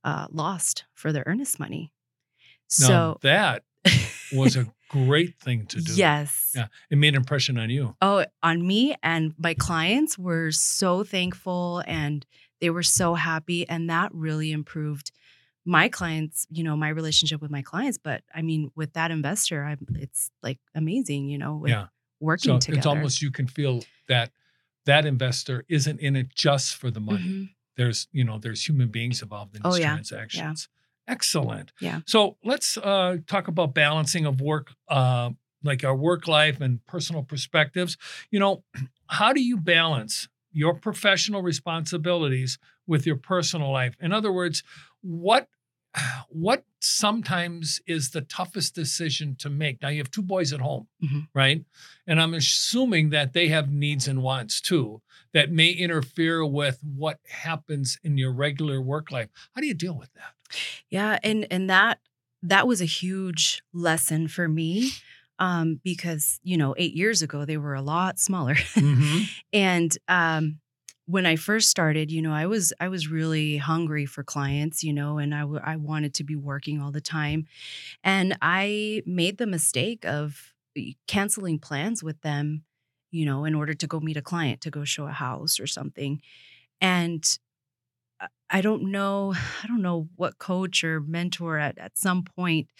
uh, 0.04 0.26
lost 0.30 0.84
for 0.94 1.12
their 1.12 1.24
earnest 1.26 1.58
money. 1.60 1.92
Now, 2.78 2.86
So 2.86 3.18
that 3.22 3.64
was 4.32 4.56
a 4.56 4.66
great 4.88 5.38
thing 5.40 5.66
to 5.66 5.80
do. 5.80 5.92
yes. 5.94 6.52
Yeah. 6.54 6.66
It 6.90 6.98
made 6.98 7.08
an 7.10 7.16
impression 7.16 7.58
on 7.58 7.70
you. 7.70 7.96
Oh, 8.02 8.24
on 8.42 8.66
me 8.66 8.94
and 9.02 9.34
my 9.38 9.54
clients 9.54 10.18
were 10.18 10.50
so 10.50 11.04
thankful 11.04 11.82
and 11.86 12.26
they 12.60 12.70
were 12.70 12.82
so 12.82 13.14
happy 13.14 13.68
and 13.68 13.88
that 13.88 14.12
really 14.14 14.52
improved 14.52 15.12
my 15.66 15.88
clients 15.90 16.46
you 16.50 16.64
know 16.64 16.74
my 16.74 16.88
relationship 16.88 17.42
with 17.42 17.50
my 17.50 17.60
clients 17.60 17.98
but 17.98 18.22
i 18.34 18.40
mean 18.40 18.70
with 18.74 18.94
that 18.94 19.10
investor 19.10 19.62
i'm 19.62 19.86
it's 19.96 20.30
like 20.42 20.58
amazing 20.74 21.28
you 21.28 21.36
know 21.36 21.54
with 21.56 21.68
Yeah. 21.70 21.88
working 22.18 22.52
So 22.54 22.58
together 22.58 22.78
it's 22.78 22.86
almost 22.86 23.20
you 23.20 23.30
can 23.30 23.46
feel 23.46 23.84
that 24.08 24.32
that 24.86 25.04
investor 25.04 25.64
isn't 25.68 26.00
in 26.00 26.16
it 26.16 26.34
just 26.34 26.76
for 26.76 26.90
the 26.90 26.98
money. 27.00 27.28
Mhm. 27.28 27.48
There's 27.76 28.08
you 28.10 28.24
know 28.24 28.38
there's 28.38 28.66
human 28.66 28.88
beings 28.88 29.20
involved 29.20 29.54
in 29.54 29.60
Oh, 29.62 29.72
these 29.72 29.80
yeah. 29.80 29.92
transactions. 29.92 30.68
Excellent. 31.10 31.72
Yeah. 31.80 32.00
So 32.06 32.36
let's 32.44 32.76
uh, 32.78 33.16
talk 33.26 33.48
about 33.48 33.74
balancing 33.74 34.26
of 34.26 34.40
work, 34.40 34.72
uh, 34.88 35.30
like 35.64 35.84
our 35.84 35.94
work 35.96 36.28
life 36.28 36.60
and 36.60 36.84
personal 36.86 37.22
perspectives. 37.24 37.96
You 38.30 38.38
know, 38.38 38.64
how 39.08 39.32
do 39.32 39.42
you 39.42 39.56
balance 39.56 40.28
your 40.52 40.74
professional 40.74 41.42
responsibilities 41.42 42.58
with 42.86 43.06
your 43.06 43.16
personal 43.16 43.70
life? 43.72 43.96
In 44.00 44.12
other 44.12 44.30
words, 44.32 44.62
what 45.02 45.48
what 46.28 46.64
sometimes 46.78 47.80
is 47.86 48.10
the 48.10 48.20
toughest 48.20 48.74
decision 48.76 49.34
to 49.40 49.50
make? 49.50 49.82
Now 49.82 49.88
you 49.88 49.98
have 49.98 50.10
two 50.12 50.22
boys 50.22 50.52
at 50.52 50.60
home, 50.60 50.86
Mhm. 51.02 51.26
right? 51.34 51.64
And 52.06 52.20
I'm 52.22 52.34
assuming 52.34 53.10
that 53.10 53.32
they 53.32 53.48
have 53.48 53.70
needs 53.72 54.06
and 54.06 54.22
wants 54.22 54.60
too 54.60 55.02
that 55.32 55.50
may 55.50 55.70
interfere 55.70 56.44
with 56.46 56.78
what 56.84 57.18
happens 57.28 57.98
in 58.04 58.16
your 58.16 58.32
regular 58.32 58.80
work 58.80 59.10
life. 59.10 59.28
How 59.54 59.60
do 59.60 59.66
you 59.66 59.74
deal 59.74 59.96
with 59.98 60.12
that? 60.14 60.34
Yeah, 60.90 61.18
and 61.22 61.46
and 61.50 61.68
that 61.70 61.98
that 62.42 62.66
was 62.66 62.80
a 62.80 62.86
huge 62.86 63.62
lesson 63.72 64.28
for 64.28 64.48
me 64.48 64.90
um 65.38 65.80
because, 65.84 66.38
you 66.42 66.56
know, 66.56 66.74
8 66.78 66.94
years 66.94 67.22
ago 67.22 67.44
they 67.44 67.56
were 67.56 67.74
a 67.74 67.82
lot 67.82 68.18
smaller. 68.18 68.54
Mm-hmm. 68.54 69.22
and 69.52 69.96
um 70.08 70.58
when 71.06 71.26
I 71.26 71.34
first 71.34 71.68
started, 71.70 72.12
you 72.12 72.22
know, 72.22 72.32
I 72.32 72.46
was 72.46 72.72
I 72.80 72.88
was 72.88 73.08
really 73.08 73.56
hungry 73.56 74.06
for 74.06 74.22
clients, 74.22 74.84
you 74.84 74.92
know, 74.92 75.18
and 75.18 75.34
I 75.34 75.40
w- 75.40 75.60
I 75.62 75.76
wanted 75.76 76.14
to 76.14 76.24
be 76.24 76.36
working 76.36 76.80
all 76.80 76.92
the 76.92 77.00
time. 77.00 77.46
And 78.04 78.36
I 78.42 79.02
made 79.06 79.38
the 79.38 79.46
mistake 79.46 80.04
of 80.06 80.54
eh, 80.76 80.92
canceling 81.08 81.58
plans 81.58 82.02
with 82.02 82.20
them, 82.22 82.64
you 83.10 83.24
know, 83.26 83.44
in 83.44 83.54
order 83.54 83.74
to 83.74 83.86
go 83.86 84.00
meet 84.00 84.16
a 84.16 84.22
client, 84.22 84.60
to 84.62 84.70
go 84.70 84.84
show 84.84 85.06
a 85.06 85.12
house 85.12 85.60
or 85.60 85.66
something. 85.66 86.20
And 86.80 87.24
I- 88.50 88.60
don't 88.60 88.90
know, 88.90 89.34
I 89.62 89.66
don't 89.66 89.82
know 89.82 90.08
what 90.16 90.38
coach 90.38 90.84
or 90.84 91.00
mentor 91.00 91.58
at, 91.58 91.78
at 91.78 91.98
some 91.98 92.24
point, 92.24 92.70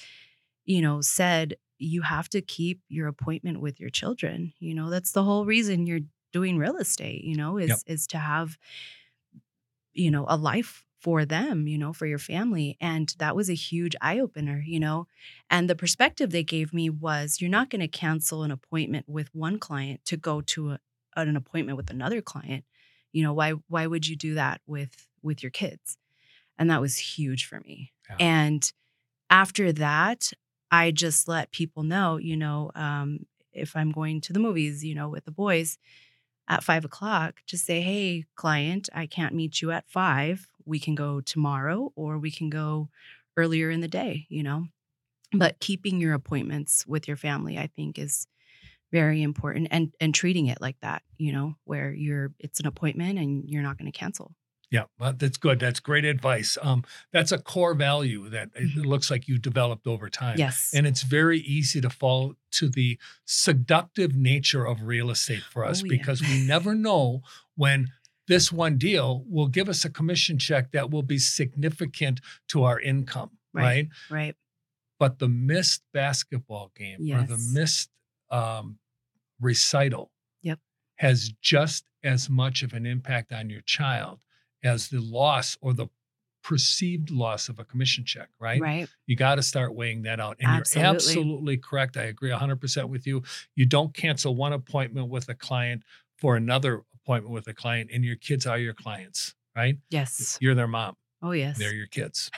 you 0.65 0.83
know, 0.83 1.01
said 1.01 1.57
you 1.79 2.03
have 2.03 2.29
to 2.31 2.43
keep 2.43 2.83
your 2.89 3.09
appointment 3.09 3.61
with 3.61 3.81
your 3.81 3.91
children. 3.91 4.53
You 4.61 4.75
know, 4.75 4.91
that's 4.91 5.13
the 5.13 5.25
whole 5.25 5.47
reason 5.47 5.87
you're 5.87 6.01
doing 6.33 6.59
real 6.59 6.77
estate, 6.77 7.25
you 7.25 7.37
know, 7.37 7.59
is 7.59 7.83
Yep. 7.83 7.83
is 7.87 8.07
to 8.09 8.19
have, 8.19 8.59
you 9.93 10.11
know, 10.11 10.25
a 10.29 10.37
life 10.37 10.85
for 11.01 11.25
them, 11.25 11.67
you 11.67 11.79
know, 11.79 11.93
for 11.93 12.07
your 12.07 12.19
family. 12.19 12.77
And 12.81 13.15
that 13.19 13.35
was 13.35 13.49
a 13.49 13.55
huge 13.55 13.97
eye 14.01 14.21
opener, 14.21 14.63
you 14.65 14.79
know. 14.79 15.07
And 15.49 15.69
the 15.69 15.75
perspective 15.75 16.31
they 16.31 16.45
gave 16.45 16.75
me 16.75 16.91
was 16.91 17.41
you're 17.41 17.51
not 17.51 17.71
going 17.71 17.81
to 17.81 17.89
cancel 17.89 18.43
an 18.43 18.51
appointment 18.51 19.09
with 19.09 19.35
one 19.35 19.59
client 19.59 20.05
to 20.07 20.17
go 20.17 20.41
to 20.43 20.73
a, 20.73 20.81
an 21.17 21.37
appointment 21.37 21.77
with 21.79 21.91
another 21.91 22.21
client. 22.21 22.65
You 23.13 23.23
know, 23.25 23.33
why 23.33 23.53
why 23.69 23.87
would 23.87 24.07
you 24.07 24.15
do 24.15 24.35
that 24.35 24.61
with 24.67 25.09
with 25.23 25.43
your 25.43 25.51
kids? 25.51 25.97
And 26.59 26.71
that 26.71 26.81
was 26.81 26.99
huge 26.99 27.47
for 27.47 27.61
me. 27.61 27.93
Yeah. 28.09 28.17
And 28.19 28.73
after 29.31 29.73
that, 29.73 30.33
I 30.71 30.91
just 30.91 31.29
let 31.29 31.53
people 31.53 31.83
know, 31.83 32.17
you 32.17 32.37
know, 32.37 32.71
um, 32.75 33.27
if 33.53 33.77
I'm 33.77 33.91
going 33.91 34.21
to 34.23 34.33
the 34.33 34.39
movies, 34.39 34.85
you 34.85 34.95
know, 34.95 35.09
with 35.09 35.25
the 35.25 35.33
boys 35.33 35.79
at 36.49 36.65
five 36.65 36.85
o'clock, 36.85 37.41
just 37.47 37.65
say, 37.65 37.81
hey, 37.81 38.25
client, 38.37 38.89
I 38.95 39.07
can't 39.07 39.35
meet 39.35 39.63
you 39.63 39.71
at 39.71 39.89
five. 39.89 40.47
We 40.65 40.79
can 40.79 40.95
go 40.95 41.21
tomorrow 41.21 41.93
or 41.97 42.19
we 42.19 42.31
can 42.31 42.51
go 42.51 42.89
earlier 43.37 43.71
in 43.71 43.81
the 43.81 43.89
day, 43.89 44.27
you 44.29 44.43
know. 44.43 44.67
But 45.33 45.61
keeping 45.61 46.01
your 46.01 46.15
appointments 46.15 46.85
with 46.87 47.07
your 47.07 47.17
family, 47.17 47.57
I 47.57 47.69
think, 47.69 47.99
is 47.99 48.27
very 48.93 49.23
important 49.23 49.69
and 49.71 49.95
and 50.01 50.13
treating 50.13 50.47
it 50.47 50.61
like 50.61 50.77
that, 50.81 51.03
you 51.17 51.33
know, 51.33 51.55
where 51.65 51.93
you're 51.93 52.33
it's 52.41 52.59
an 52.59 52.67
appointment 52.67 53.19
and 53.19 53.49
you're 53.49 53.63
not 53.63 53.79
going 53.79 53.91
to 53.91 53.97
cancel. 53.97 54.33
Yeah, 54.71 54.85
well, 55.01 55.13
that's 55.13 55.37
good. 55.37 55.59
That's 55.59 55.81
great 55.81 56.05
advice. 56.05 56.57
Um, 56.63 56.85
that's 57.13 57.33
a 57.33 57.39
core 57.39 57.75
value 57.75 58.29
that 58.29 58.51
it 58.55 58.77
Mhm. 58.77 58.87
looks 58.87 59.11
like 59.11 59.27
you 59.27 59.37
developed 59.37 59.87
over 59.89 60.09
time. 60.09 60.39
Yes. 60.39 60.71
And 60.73 60.87
it's 60.87 61.03
very 61.03 61.41
easy 61.41 61.81
to 61.81 61.91
fall 61.91 62.37
to 62.53 62.69
the 62.69 62.99
seductive 63.25 64.15
nature 64.15 64.65
of 64.67 64.83
real 64.83 65.11
estate 65.11 65.43
for 65.43 65.65
us 65.65 65.83
Oh, 65.83 65.87
yeah. 65.87 65.97
because 65.99 66.21
we 66.23 66.47
never 66.47 66.75
know 66.77 67.23
when 67.57 67.89
this 68.29 68.53
one 68.53 68.79
deal 68.79 69.25
will 69.27 69.49
give 69.49 69.69
us 69.69 69.85
a 69.85 69.91
commission 69.91 70.39
check 70.39 70.71
that 70.71 70.89
will 70.91 71.03
be 71.03 71.19
significant 71.19 72.21
to 72.49 72.63
our 72.63 72.79
income, 72.81 73.39
Right. 73.53 73.65
right? 73.65 73.89
right. 74.09 74.37
But 75.01 75.19
the 75.19 75.29
missed 75.29 75.83
basketball 75.93 76.71
game 76.77 77.01
or 77.13 77.25
the 77.25 77.39
missed 77.53 77.91
um, 78.31 78.79
recital 79.41 80.13
Yep. 80.43 80.61
has 80.99 81.33
just 81.43 81.87
as 82.05 82.31
much 82.31 82.63
of 82.63 82.73
an 82.73 82.87
impact 82.87 83.33
on 83.33 83.51
your 83.51 83.63
child 83.63 84.21
as 84.63 84.89
the 84.89 85.01
loss 85.01 85.57
or 85.61 85.73
the 85.73 85.89
perceived 86.43 87.11
loss 87.11 87.49
of 87.49 87.59
a 87.59 87.65
commission 87.65 88.05
check, 88.05 88.29
right? 88.39 88.61
Right. 88.61 88.89
You 89.07 89.15
got 89.15 89.35
to 89.35 89.43
start 89.43 89.75
weighing 89.75 90.03
that 90.03 90.21
out. 90.21 90.37
And 90.41 90.49
you're 90.49 90.61
Absolutely. 90.61 90.97
absolutely 90.97 91.57
correct. 91.59 91.97
I 91.97 92.05
agree 92.05 92.31
100% 92.31 92.89
with 92.89 93.07
you. 93.07 93.23
You 93.57 93.67
don't 93.67 93.93
cancel 93.95 94.35
one 94.35 94.53
appointment 94.55 95.09
with 95.09 95.29
a 95.29 95.35
client 95.35 95.83
for 96.17 96.37
another 96.37 96.83
appointment 96.95 97.35
with 97.35 97.47
a 97.49 97.55
client, 97.55 97.91
and 97.93 98.05
your 98.05 98.17
kids 98.17 98.47
are 98.47 98.59
your 98.59 98.75
clients, 98.75 99.35
right? 99.57 99.77
Yes. 99.91 100.39
You're 100.41 100.55
their 100.55 100.67
mom, 100.69 100.97
Oh 101.23 101.33
yes. 101.33 101.59
they're 101.59 101.75
your 101.75 101.87
kids, 101.87 102.31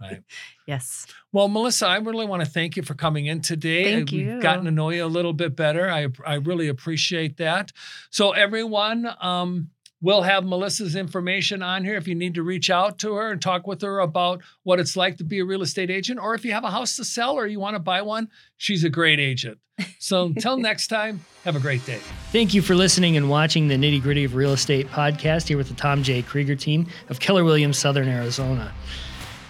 right? 0.00 0.22
yes. 0.66 1.06
Well, 1.32 1.48
Melissa, 1.48 1.86
I 1.86 1.96
really 1.98 2.26
want 2.26 2.44
to 2.44 2.48
thank 2.50 2.76
you 2.76 2.82
for 2.82 2.94
coming 2.94 3.26
in 3.26 3.40
today. 3.40 3.94
Thank 3.94 4.10
We've 4.12 4.26
you. 4.26 4.40
gotten 4.40 4.64
to 4.66 4.70
know 4.70 4.90
you 4.90 5.04
a 5.04 5.06
little 5.06 5.32
bit 5.32 5.56
better. 5.56 5.90
I 5.90 6.08
I 6.26 6.34
really 6.34 6.68
appreciate 6.68 7.36
that. 7.38 7.72
So 8.10 8.32
everyone, 8.32 9.08
um, 9.20 9.70
we'll 10.00 10.22
have 10.22 10.44
Melissa's 10.44 10.96
information 10.96 11.62
on 11.62 11.84
here 11.84 11.96
if 11.96 12.06
you 12.06 12.14
need 12.14 12.34
to 12.34 12.42
reach 12.42 12.70
out 12.70 12.98
to 13.00 13.14
her 13.14 13.30
and 13.30 13.42
talk 13.42 13.66
with 13.66 13.82
her 13.82 14.00
about 14.00 14.42
what 14.62 14.80
it's 14.80 14.96
like 14.96 15.16
to 15.18 15.24
be 15.24 15.40
a 15.40 15.44
real 15.44 15.62
estate 15.62 15.90
agent, 15.90 16.20
or 16.20 16.34
if 16.34 16.44
you 16.44 16.52
have 16.52 16.64
a 16.64 16.70
house 16.70 16.96
to 16.96 17.04
sell 17.04 17.34
or 17.34 17.46
you 17.46 17.60
want 17.60 17.74
to 17.74 17.80
buy 17.80 18.02
one, 18.02 18.28
she's 18.56 18.84
a 18.84 18.90
great 18.90 19.20
agent. 19.20 19.58
So 19.98 20.26
until 20.36 20.56
next 20.56 20.88
time, 20.88 21.24
have 21.44 21.56
a 21.56 21.60
great 21.60 21.84
day. 21.84 22.00
Thank 22.32 22.54
you 22.54 22.62
for 22.62 22.74
listening 22.74 23.16
and 23.16 23.28
watching 23.28 23.68
the 23.68 23.76
Nitty 23.76 24.02
Gritty 24.02 24.24
of 24.24 24.34
Real 24.34 24.52
Estate 24.52 24.88
podcast 24.88 25.48
here 25.48 25.56
with 25.56 25.68
the 25.68 25.74
Tom 25.74 26.02
J. 26.02 26.22
Krieger 26.22 26.56
team 26.56 26.86
of 27.08 27.20
Keller 27.20 27.44
Williams, 27.44 27.78
Southern 27.78 28.08
Arizona. 28.08 28.72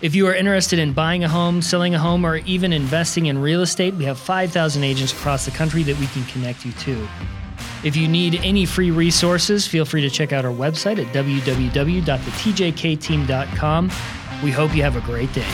If 0.01 0.15
you 0.15 0.29
are 0.29 0.35
interested 0.35 0.79
in 0.79 0.93
buying 0.93 1.25
a 1.25 1.29
home, 1.29 1.61
selling 1.61 1.93
a 1.93 1.99
home, 1.99 2.25
or 2.25 2.37
even 2.37 2.73
investing 2.73 3.27
in 3.27 3.37
real 3.39 3.63
estate, 3.63 3.95
we 3.95 4.05
have 4.05 4.17
5,000 4.17 4.85
agents 4.85 5.13
across 5.13 5.45
the 5.45 5.51
country 5.51 5.83
that 5.83 5.99
we 5.99 6.07
can 6.07 6.25
connect 6.27 6.65
you 6.65 6.71
to. 6.71 7.09
If 7.85 7.97
you 7.97 8.09
need 8.09 8.41
any 8.43 8.67
free 8.67 8.91
resources, 8.91 9.65
feel 9.67 9.85
free 9.85 10.01
to 10.03 10.11
check 10.11 10.33
out 10.33 10.45
our 10.45 10.53
website 10.53 10.99
at 10.99 11.07
www.thetjkteam.com. 11.15 13.91
We 14.43 14.51
hope 14.51 14.75
you 14.75 14.83
have 14.83 14.97
a 14.97 15.01
great 15.01 15.33
day. 15.33 15.47